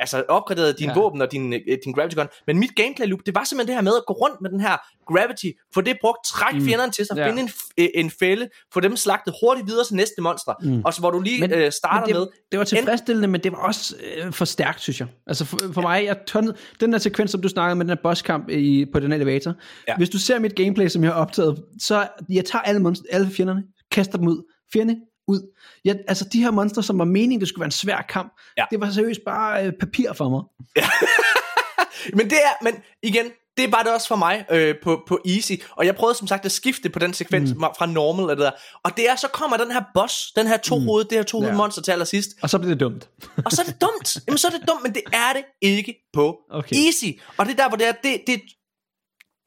[0.00, 0.98] altså opgradere dine Ja.
[0.98, 1.02] ja.
[1.04, 2.26] våben og din, øh, din gravity gun.
[2.46, 4.60] Men mit gameplay loop, det var simpelthen det her med at gå rundt med den
[4.60, 4.76] her
[5.06, 6.66] gravity, få det brugt, træk mm.
[6.66, 7.22] fjenderne til sig, Ja.
[7.22, 7.28] ja.
[7.28, 10.82] finde en, øh, en fælde, få dem slagtet hurtigt videre til næste monster, mm.
[10.84, 13.40] og så hvor du lige Men- øh, starter men med, det, det var tilfredsstillende, men
[13.40, 15.08] det var også øh, for stærkt, synes jeg.
[15.26, 18.02] Altså for, for mig, jeg tørnede, den der sekvens, som du snakkede med, den her
[18.02, 19.54] bosskamp i, på den elevator.
[19.88, 19.96] Ja.
[19.96, 23.30] Hvis du ser mit gameplay, som jeg har optaget, så jeg tager alle, monster, alle
[23.30, 24.52] fjenderne, kaster dem ud.
[24.72, 24.96] Fjende
[25.30, 25.52] ud.
[25.84, 28.64] Jeg, altså de her monster, som var meningen, det skulle være en svær kamp, Ja.
[28.70, 30.42] det var seriøst bare øh, papir for mig.
[32.16, 33.26] Men det er, men igen,
[33.56, 36.44] det var det også for mig øh, på, på Easy, og jeg prøvede som sagt
[36.44, 37.60] at skifte på den sekvens mm.
[37.60, 38.50] fra normal og det der,
[38.84, 40.86] og det er, så kommer den her boss, den her to mm.
[41.10, 41.48] det her to Ja.
[41.48, 41.54] ja.
[41.54, 43.08] monster til allersidst, Og så blev det dumt.
[43.46, 45.94] og så er det dumt, jamen så er det dumt, men det er det ikke
[46.12, 46.76] på Okay.
[46.76, 47.04] Easy,
[47.36, 48.40] og det er der, hvor det er, det, det,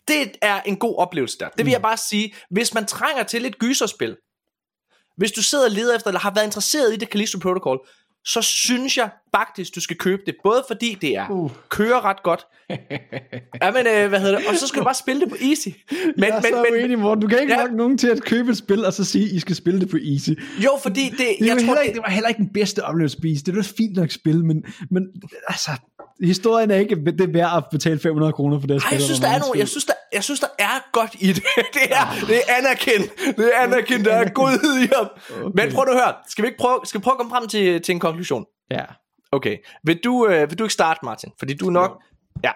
[0.08, 1.72] det er en god oplevelse der, det vil Mm.
[1.72, 4.16] jeg bare sige, hvis man trænger til et gyserspil,
[5.18, 7.80] hvis du sidder og leder efter, eller har været interesseret i det Callisto Protocol,
[8.26, 10.36] så synes jeg faktisk, du skal købe det.
[10.44, 11.52] Både fordi det er Uh.
[11.70, 12.46] kører ret godt.
[12.70, 14.48] ja, men, øh, hvad hedder det?
[14.48, 15.68] Og så skal du bare spille det på easy.
[16.18, 17.22] Men, jeg er men, så men, uenig, Morten.
[17.22, 17.60] Du kan ikke Ja.
[17.60, 19.98] lokke nogen til at købe et spil, og så sige, I skal spille det på
[19.98, 20.30] easy.
[20.64, 22.86] jo, fordi det, Det, jeg tror, heller det, ikke, det var heller ikke den bedste
[22.86, 23.42] oplevelse på Easy.
[23.46, 25.08] Det var et fint nok spil, men, men
[25.48, 25.72] altså,
[26.24, 28.74] historien er ikke det værd at betale 500 kroner for det.
[28.74, 31.16] ej, spil, jeg synes, der er nogle, jeg synes, der, jeg synes, der er godt
[31.20, 31.44] i det.
[31.74, 33.02] det er, det er Anakin.
[33.38, 35.08] Det er Anakin, der er godhed i ham.
[35.56, 36.14] Men prøv at høre.
[36.30, 38.46] Skal vi ikke prøve, skal vi prøve at komme frem til, til en konklusion?
[38.72, 38.86] Ja.
[39.32, 39.58] Okay.
[39.84, 41.30] Vil du, øh, vil du ikke starte, Martin?
[41.40, 42.02] Fordi du er nok...
[42.44, 42.52] Ja.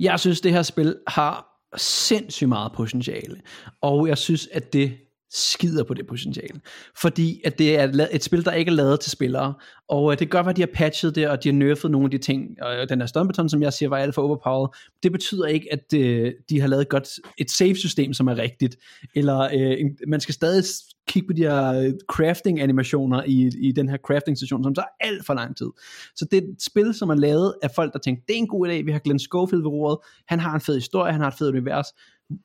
[0.00, 3.40] Jeg synes, det her spil har sindssygt meget potentiale,
[3.82, 4.96] og jeg synes, at det
[5.36, 6.60] skider på det potentiale.
[7.00, 9.54] Fordi at det er et spil, der ikke er lavet til spillere.
[9.88, 12.10] Og øh, det gør, at de har patchet det, og de har nerfed nogle af
[12.10, 12.62] de ting.
[12.62, 14.68] Og øh, den her Stompeton, som jeg siger, var alt for overpowered.
[15.02, 17.08] Det betyder ikke, at øh, de har lavet godt
[17.38, 18.76] et save-system, som er rigtigt.
[19.14, 19.78] Eller øh,
[20.08, 20.64] man skal stadig
[21.08, 25.34] kigge på de her øh, crafting-animationer i, i den her crafting-station, som tager alt for
[25.34, 25.70] lang tid.
[26.16, 28.46] Så det er et spil, som er lavet af folk, der tænker, det er en
[28.46, 31.28] god idé, vi har Glenn Schofield ved roret, han har en fed historie, han har
[31.28, 31.86] et fedt univers,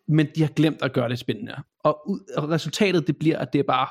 [0.07, 1.55] men de har glemt at gøre det spændende.
[1.79, 3.87] Og, og resultatet, det bliver, at det er bare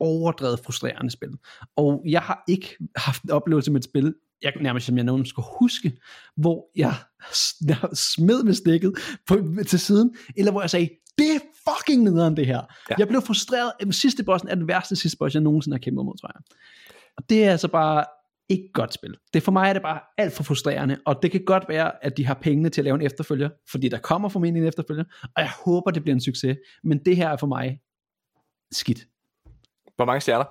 [0.00, 1.30] overdrevet frustrerende spil.
[1.76, 5.26] Og jeg har ikke haft en oplevelse med et spil, jeg nærmest som jeg nogen
[5.26, 5.92] skulle huske,
[6.36, 6.94] hvor jeg
[7.68, 8.94] jeg smed med stikket
[9.26, 12.62] på, til siden, eller hvor jeg sagde, det er fucking nederen det her.
[12.90, 12.94] Ja.
[12.98, 13.72] Jeg blev frustreret.
[13.90, 16.42] Sidste bossen er den værste sidste boss, jeg nogensinde har kæmpet mod, tror jeg.
[17.16, 18.04] Og det er altså bare
[18.48, 19.14] ikke godt spil.
[19.34, 22.16] Det for mig er det bare alt for frustrerende, og det kan godt være, at
[22.16, 25.42] de har pengene til at lave en efterfølger, fordi der kommer formentlig en efterfølger, og
[25.42, 27.80] jeg håber, det bliver en succes, men det her er for mig
[28.72, 28.98] skidt.
[29.96, 30.44] Hvor mange stjerner?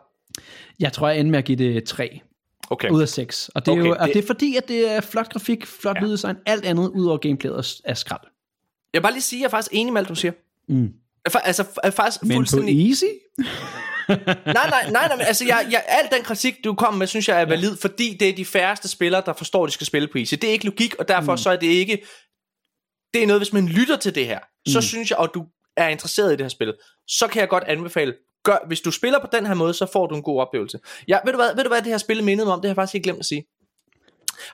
[0.80, 2.22] Jeg tror, jeg ender med at give det 3
[2.70, 2.90] Okay.
[2.90, 3.50] ud af 6.
[3.50, 5.66] Og det er, Okay, jo, og det- det er fordi, at det er flot grafik,
[5.66, 6.02] flot ja.
[6.02, 8.22] lyddesign, alt andet ud over gameplayet er- er skrald.
[8.94, 10.32] Jeg vil bare lige sige, at jeg er faktisk enig med alt, du siger.
[10.68, 10.82] Mm.
[11.26, 12.88] Jeg er Altså, er faktisk Men på fuldstændig...
[12.90, 13.04] easy?
[14.08, 17.42] Nej, nej, nej, nej, altså, jeg, jeg, al den kritik, du kom med, synes jeg
[17.42, 20.18] er valid, fordi det er de færreste spillere, der forstår, at de skal spille på
[20.18, 20.34] easy.
[20.34, 21.38] Det er ikke logik, og derfor mm.
[21.38, 22.06] så er det ikke...
[23.14, 24.82] Det er noget, hvis man lytter til det her, så Mm.
[24.82, 25.46] synes jeg, og du
[25.78, 26.74] er interesseret i det her spil,
[27.08, 30.08] så kan jeg godt anbefale, gør, hvis du spiller på den her måde, så får
[30.08, 30.80] du en god oplevelse.
[31.08, 32.62] Ja, ved du hvad, ved du hvad det her spil mindede mig om?
[32.62, 33.46] Det har jeg faktisk ikke glemt at sige.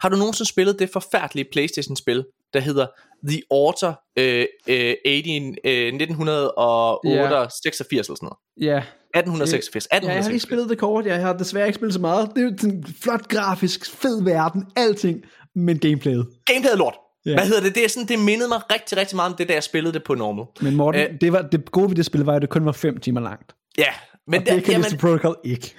[0.02, 2.88] Har du nogensinde spillet det forfærdelige Playstation-spil, der hedder
[3.28, 8.38] The Order øh, øh, 18, øh, 1986 eller sådan noget?
[8.62, 8.78] Ja.
[8.78, 9.88] 1886.
[9.92, 10.44] ja, jeg har lige 1886.
[10.44, 12.30] spillet det kort, jeg har desværre ikke spillet så meget.
[12.36, 15.22] Det er jo sådan flot grafisk, fed verden, alting,
[15.56, 16.28] men gameplayet.
[16.46, 16.94] Gameplayet er lort.
[17.26, 17.34] Ja.
[17.34, 17.76] Hvad hedder det?
[17.76, 20.04] Det, er sådan, det mindede mig rigtig, rigtig meget om det, da jeg spillede det
[20.04, 20.46] på normal.
[20.62, 21.08] Men Morten, Øh.
[21.14, 23.22] øh, det, var, det gode ved det spil var, at det kun var 5 timer
[23.22, 23.56] langt.
[23.78, 23.86] Ja,
[24.28, 24.98] men Og det kan jamen.
[25.00, 25.76] Protocol ikke.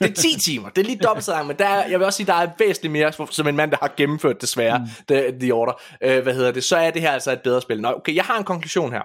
[0.00, 0.68] Det er 10 timer.
[0.68, 2.50] Det er lige dobbelt så langt, men der er, jeg vil også sige, der er
[2.58, 5.14] væsentligt mere, som en mand, der har gennemført desværre, mm.
[5.14, 5.72] the, the Order.
[6.02, 6.64] Øh, hvad hedder det?
[6.64, 7.80] Så er det her altså et bedre spil.
[7.80, 9.02] Nå, okay, jeg har en konklusion her.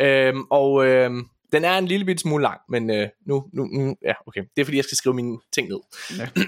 [0.00, 3.96] Øhm, og øhm, den er en lille bitte smule lang, men øh, nu, nu, nu,
[4.04, 4.40] ja, okay.
[4.56, 5.80] Det er fordi, jeg skal skrive mine ting ned.
[6.18, 6.28] Ja.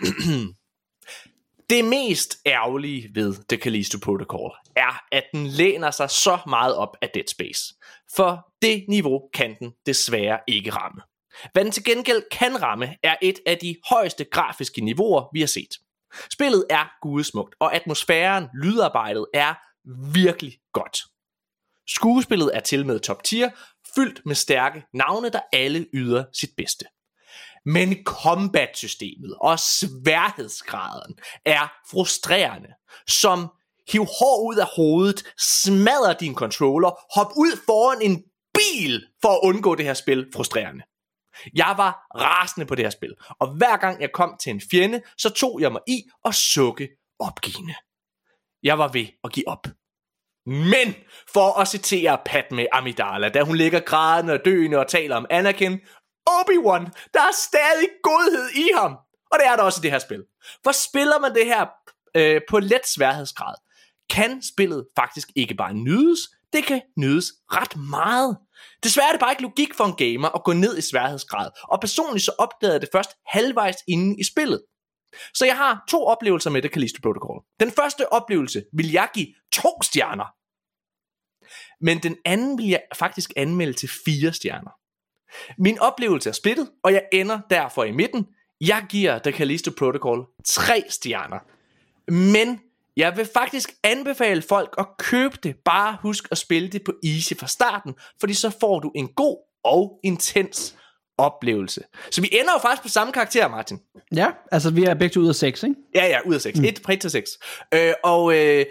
[1.71, 6.97] Det mest ærgerlige ved The Callisto Protocol er, at den læner sig så meget op
[7.03, 7.75] af Dead Space.
[8.17, 11.01] For det niveau kan den desværre ikke ramme.
[11.53, 15.47] Hvad den til gengæld kan ramme, er et af de højeste grafiske niveauer, vi har
[15.47, 15.75] set.
[16.33, 19.55] Spillet er gudesmukt, og atmosfæren, lydarbejdet er
[20.13, 20.99] virkelig godt.
[21.89, 23.51] Skuespillet er til med top tier,
[23.95, 26.85] fyldt med stærke navne, der alle yder sit bedste.
[27.65, 32.69] Men combat-systemet og sværhedsgraden er frustrerende,
[33.07, 33.49] som
[33.93, 38.25] hiv hår ud af hovedet, smadrer din controller, hop ud foran en
[38.55, 40.85] bil for at undgå det her spil frustrerende.
[41.55, 45.03] Jeg var rasende på det her spil, og hver gang jeg kom til en fjende,
[45.19, 47.75] så tog jeg mig i og sukke opgivende.
[48.63, 49.67] Jeg var ved at give op.
[50.47, 50.95] Men
[51.33, 55.81] for at citere Padme Amidala, da hun ligger grædende og døende og taler om Anakin,
[56.31, 56.85] Obi-Wan,
[57.15, 58.97] der er stadig godhed i ham.
[59.33, 60.25] Og det er der også i det her spil.
[60.65, 61.67] For spiller man det her
[62.15, 63.55] øh, på let sværhedsgrad,
[64.11, 66.21] kan spillet faktisk ikke bare nydes,
[66.53, 68.39] det kan nydes ret meget.
[68.83, 71.81] Desværre er det bare ikke logik for en gamer at gå ned i sværhedsgrad, og
[71.81, 74.63] personligt så opdagede jeg det først halvvejs inde i spillet.
[75.35, 77.43] Så jeg har to oplevelser med det Callisto Protocol.
[77.61, 80.25] Den første oplevelse vil jeg give to stjerner.
[81.81, 84.71] Men den anden vil jeg faktisk anmelde til fire stjerner.
[85.59, 88.27] Min oplevelse er splittet, og jeg ender derfor i midten.
[88.61, 91.39] Jeg giver The Callisto Protocol tre stjerner.
[92.13, 92.61] Men
[92.99, 95.57] jeg vil faktisk anbefale folk at købe det.
[95.65, 99.37] Bare husk at spille det på easy fra starten, fordi så får du en god
[99.65, 100.77] og intens
[101.19, 101.83] oplevelse.
[102.11, 103.81] Så vi ender jo faktisk på samme karakter, Martin.
[104.15, 105.75] Ja, altså vi er begge to ud af 6, ikke?
[105.95, 106.59] Ja, ja, ud af 6.
[106.59, 106.65] Mm.
[106.65, 107.31] 1 fra 1 til 6.
[107.75, 108.67] Øh, og øh,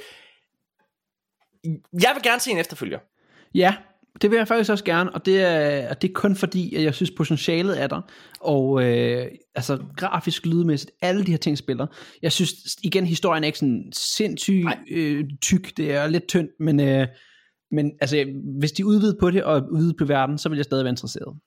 [2.02, 3.00] jeg vil gerne se en efterfølger.
[3.56, 3.76] Ja,
[4.22, 6.84] det vil jeg faktisk også gerne, og det er, og det er kun fordi, at
[6.84, 8.02] jeg synes potentialet er der,
[8.40, 11.88] og øh, altså grafisk, lydmæssigt, alle de her ting spiller.
[12.22, 12.54] Jeg synes
[12.84, 17.08] igen, historien er ikke sådan sindssygt øh, tyk, det er lidt tyndt, men, øh,
[17.72, 18.26] men altså,
[18.60, 21.38] hvis de udvider på det og udvider på verden, så vil jeg stadig være interesseret.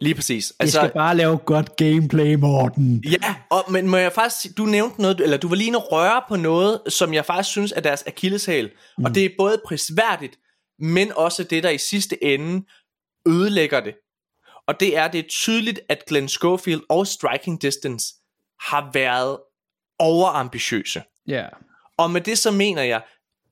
[0.00, 0.52] Lige præcis.
[0.58, 3.04] Altså, jeg skal bare lave godt gameplay, Morten.
[3.04, 6.22] Ja, og, men må jeg faktisk, du nævnte noget, eller du var lige inde røre
[6.28, 9.04] på noget, som jeg faktisk synes er deres akilleshæl, mm.
[9.04, 10.36] og det er både prisværdigt,
[10.80, 12.66] men også det, der i sidste ende
[13.28, 13.94] ødelægger det.
[14.66, 18.14] Og det er, det er tydeligt, at Glenn Schofield og Striking Distance
[18.60, 19.38] har været
[19.98, 21.02] overambitiøse.
[21.26, 21.32] Ja.
[21.32, 21.50] Yeah.
[21.96, 23.02] Og med det så mener jeg,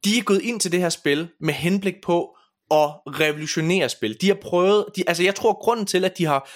[0.04, 2.36] de er gået ind til det her spil med henblik på
[2.70, 4.20] at revolutionere spil.
[4.20, 6.50] De har prøvet, de, altså jeg tror grunden til, at de har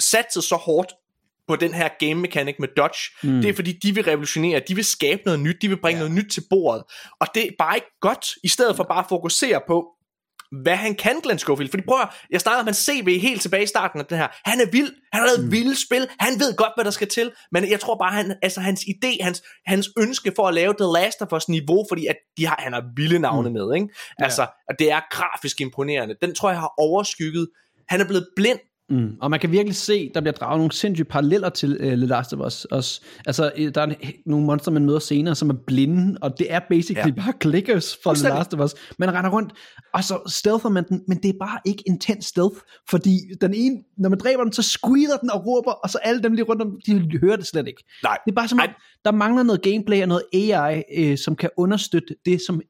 [0.00, 0.92] sat sig så hårdt
[1.48, 3.42] på den her game mechanic med dodge, mm.
[3.42, 6.08] det er fordi, de vil revolutionere, de vil skabe noget nyt, de vil bringe ja.
[6.08, 6.82] noget nyt til bordet.
[7.20, 9.86] Og det er bare ikke godt, i stedet for bare at fokusere på,
[10.52, 11.70] hvad han kan, Glenn Schofield.
[11.70, 14.28] Fordi prøv at, jeg snakker om hans CV helt tilbage i starten af det her.
[14.44, 15.52] Han er vild, han har lavet mm.
[15.52, 18.60] vilde spil, han ved godt, hvad der skal til, men jeg tror bare, han, altså
[18.60, 22.16] hans idé, hans, hans ønske for at lave The Last of Us niveau, fordi at
[22.36, 23.54] de har, han har vilde navne mm.
[23.54, 23.88] med, ikke?
[24.18, 24.48] Altså, ja.
[24.68, 26.14] at det er grafisk imponerende.
[26.22, 27.48] Den tror jeg har overskygget.
[27.88, 28.58] Han er blevet blind
[28.90, 29.10] Mm.
[29.20, 32.32] Og man kan virkelig se, der bliver draget nogle sindssyge paralleller til uh, The Last
[32.32, 32.64] of Us.
[32.64, 33.00] Også.
[33.26, 33.94] Altså, der er
[34.26, 37.22] nogle monster, man møder senere, som er blinde, og det er basically ja.
[37.22, 38.74] bare clickers fra The Last of Us.
[38.98, 39.52] Man render rundt,
[39.94, 42.56] og så stealther man den, men det er bare ikke intens stealth,
[42.90, 46.22] fordi den ene, når man dræber den, så squeezer den og råber, og så alle
[46.22, 47.84] dem lige rundt om, de hører det slet ikke.
[48.02, 48.18] Nej.
[48.24, 48.68] Det er bare som om,
[49.04, 52.60] der mangler noget gameplay og noget AI, øh, som kan understøtte det, som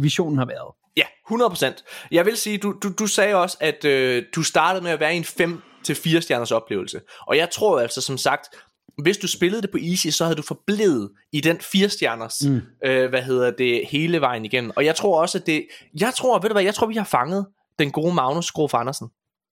[0.00, 0.74] visionen har været.
[0.98, 2.08] Ja, 100%.
[2.10, 5.14] Jeg vil sige, du, du, du sagde også, at øh, du startede med at være
[5.14, 7.00] i en 5 til 4 stjerners oplevelse.
[7.26, 8.46] Og jeg tror altså som sagt,
[9.02, 12.60] hvis du spillede det på easy, så havde du forblevet i den 4 stjerners, mm.
[12.84, 14.72] øh, hvad hedder det, hele vejen igen.
[14.76, 15.66] Og jeg tror også, at det,
[16.00, 17.46] jeg tror, ved du hvad, jeg tror, vi har fanget
[17.78, 19.08] den gode Magnus Skrof Andersen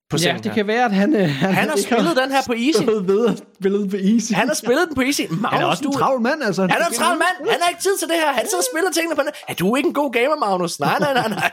[0.09, 0.53] på Ja, det her.
[0.53, 1.13] kan være, at han...
[1.13, 2.83] Han, han har spillet den her på Easy.
[3.11, 4.31] Ved at spillet på Easy.
[4.31, 5.21] Han har spillet den på Easy.
[5.21, 6.61] Magnus, han er også en travl mand, altså.
[6.61, 7.49] Han er en travl mand.
[7.51, 8.31] Han har ikke tid til det her.
[8.33, 9.29] Han sidder og spiller tingene på den.
[9.47, 10.79] Er du ikke en god gamer, Magnus?
[10.79, 11.51] Nej, nej, nej, nej.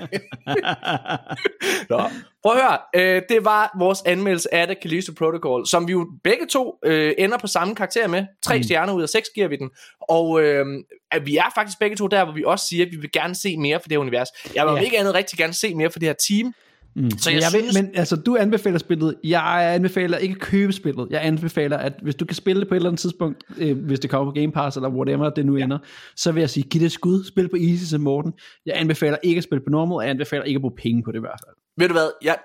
[1.91, 2.03] Nå.
[2.43, 2.79] Prøv at høre.
[2.97, 7.15] Øh, det var vores anmeldelse af The Callisto Protocol, som vi jo begge to øh,
[7.19, 8.25] ender på samme karakter med.
[8.43, 8.63] Tre mm.
[8.63, 9.71] stjerner ud af seks giver vi den.
[10.09, 10.67] Og øh,
[11.11, 13.35] at vi er faktisk begge to der, hvor vi også siger, at vi vil gerne
[13.35, 14.29] se mere for det univers.
[14.55, 14.81] Jeg vil ja.
[14.81, 16.55] ikke andet rigtig gerne se mere for det her team.
[16.97, 17.11] Mm.
[17.11, 17.74] Så jeg, jeg synes...
[17.74, 19.14] men altså, du anbefaler spillet.
[19.24, 21.07] Jeg anbefaler ikke at købe spillet.
[21.11, 24.01] Jeg anbefaler, at hvis du kan spille det på et eller andet tidspunkt, øh, hvis
[24.01, 25.78] det kommer på Game Pass, eller whatever det nu ender,
[26.16, 27.24] så vil jeg sige, giv det et skud.
[27.24, 28.32] Spil på Easy som Morten.
[28.66, 31.18] Jeg anbefaler ikke at spille på normal, jeg anbefaler ikke at bruge penge på det
[31.18, 31.55] i hvert fald.
[31.76, 32.36] Ved du hvad, jeg,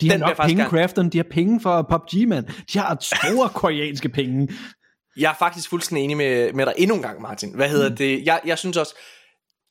[0.00, 1.08] de har nok penge, Crafton.
[1.08, 2.44] De har penge for PUBG, man.
[2.72, 4.48] De har store koreanske penge.
[5.16, 7.54] Jeg er faktisk fuldstændig enig med, med dig endnu en gang, Martin.
[7.54, 7.96] Hvad hedder mm.
[7.96, 8.26] det?
[8.26, 8.94] Jeg, jeg synes også,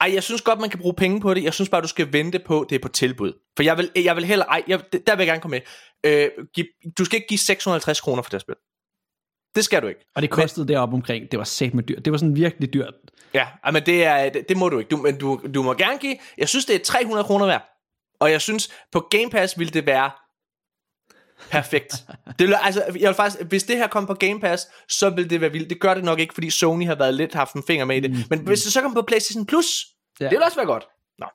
[0.02, 1.44] ej, jeg synes godt, man kan bruge penge på det.
[1.44, 3.34] Jeg synes bare, du skal vente på, det er på tilbud.
[3.56, 4.46] For jeg vil, jeg vil heller...
[4.46, 5.62] Ej, jeg, der vil jeg gerne komme med.
[6.12, 6.66] Øh, giv,
[6.98, 8.56] du skal ikke give 650 kroner for det spil.
[9.56, 10.06] Det skal du ikke.
[10.16, 11.32] Og det kostede men, deroppe omkring.
[11.32, 12.06] Det var sæt med dyrt.
[12.06, 12.94] Det var sådan virkelig dyrt.
[13.34, 14.90] Ja, men det, er, det, det må du ikke.
[14.90, 16.18] Du, men du, du må gerne give...
[16.38, 17.70] Jeg synes, det er 300 kroner værd.
[18.20, 20.12] Og jeg synes, på Game Pass ville det være
[21.52, 21.94] perfekt.
[22.40, 25.30] Det vil, altså, jeg vil faktisk, hvis det her kom på Game Pass, så vil
[25.30, 25.70] det være vildt.
[25.70, 28.00] Det gør det nok ikke, fordi Sony har været lidt haft en finger med i
[28.00, 28.12] det.
[28.12, 28.18] Mm.
[28.30, 29.86] Men hvis det så kommer på PlayStation Plus,
[30.20, 30.26] ja.
[30.26, 30.88] det vil også være godt.
[31.20, 31.26] Nå.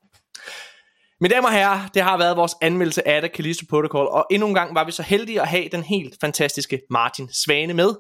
[1.21, 4.49] Mine damer og herrer, det har været vores anmeldelse af det, Callisto Protocol, og endnu
[4.49, 7.95] en gang var vi så heldige at have den helt fantastiske Martin Svane med.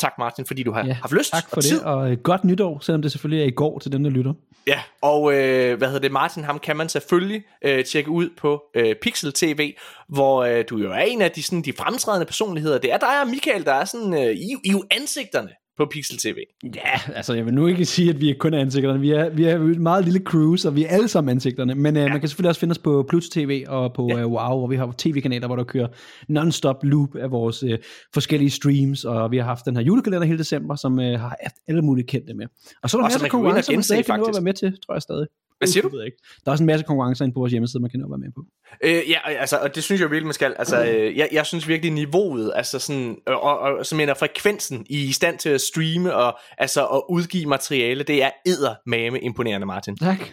[0.00, 2.78] Tak Martin, fordi du har ja, haft lyst tak for og det, og godt nytår,
[2.80, 4.32] selvom det selvfølgelig er i går til dem, der lytter.
[4.66, 8.62] Ja, og øh, hvad hedder det, Martin, ham kan man selvfølgelig øh, tjekke ud på
[8.74, 9.72] øh, Pixel TV,
[10.08, 12.78] hvor øh, du jo er en af de, sådan, de fremtrædende personligheder.
[12.78, 15.50] Det er dig og Michael, der er sådan, øh, I, I jo ansigterne
[15.80, 16.36] på Pixel TV.
[16.74, 19.00] Ja, altså jeg vil nu ikke sige, at vi kun er ansigterne.
[19.00, 21.74] Vi er, vi er et meget lille cruise, og vi er alle sammen ansigterne.
[21.74, 24.24] Men uh, man kan selvfølgelig også finde os på Pluto TV og på ja.
[24.24, 25.88] uh, Wow, hvor vi har tv-kanaler, hvor der kører
[26.28, 27.70] non-stop loop af vores uh,
[28.14, 29.04] forskellige streams.
[29.04, 32.06] Og vi har haft den her julekalender hele december, som uh, har haft alle mulige
[32.06, 32.46] kendte med.
[32.82, 34.54] Og så er der så masser af konkurrencer, man stadig kan nå at være med
[34.54, 35.26] til, tror jeg stadig.
[35.58, 35.98] Hvad siger du?
[35.98, 36.18] Jeg ikke.
[36.44, 38.18] Der er også en masse konkurrencer inde på vores hjemmeside, man kan nå at være
[38.18, 38.44] med på.
[38.84, 40.54] Øh, ja, altså, og det synes jeg virkelig, man skal.
[40.58, 44.86] Altså, øh, jeg, jeg synes virkelig niveauet, altså sådan, og, og, og så mener frekvensen
[44.88, 49.96] i stand til at streame og altså at udgive materiale, det er eddermame imponerende, Martin.
[49.96, 50.18] Tak.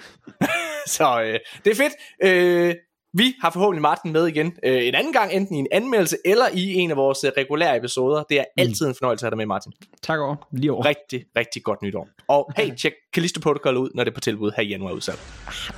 [0.88, 1.93] Så øh, det er fedt.
[2.23, 2.75] Øh,
[3.18, 6.45] vi har forhåbentlig Martin med igen øh, en anden gang, enten i en anmeldelse eller
[6.53, 8.24] i en af vores øh, regulære episoder.
[8.24, 9.72] Det er altid en fornøjelse at have dig med, Martin.
[10.01, 10.36] Tak over.
[10.51, 10.86] Lige over.
[10.86, 12.07] Rigtig, rigtig godt nytår.
[12.28, 15.20] Og hey, tjek Callisto Protocol ud, når det er på tilbud her i januar udsalg.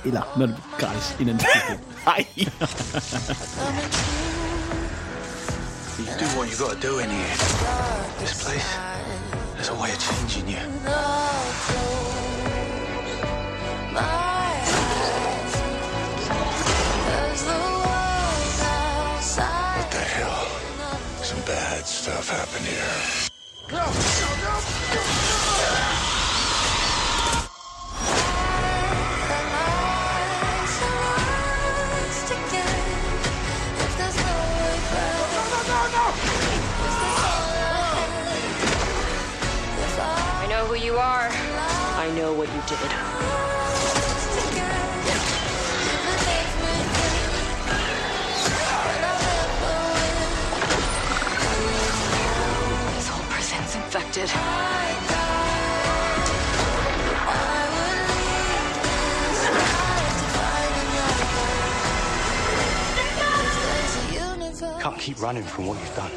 [0.04, 1.44] Eller når det er gratis i en anden
[2.04, 2.24] Hej.
[6.00, 7.36] You do what you gotta do in here.
[8.18, 8.68] This place,
[9.54, 10.60] there's a way of changing you.
[22.10, 23.30] Stuff happened here.
[40.42, 41.28] I know who you are.
[41.30, 43.19] I know what you did.
[54.12, 55.30] Prison's infected.
[64.80, 66.10] Can't keep running from what you've done.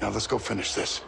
[0.00, 1.02] Now let's go finish this.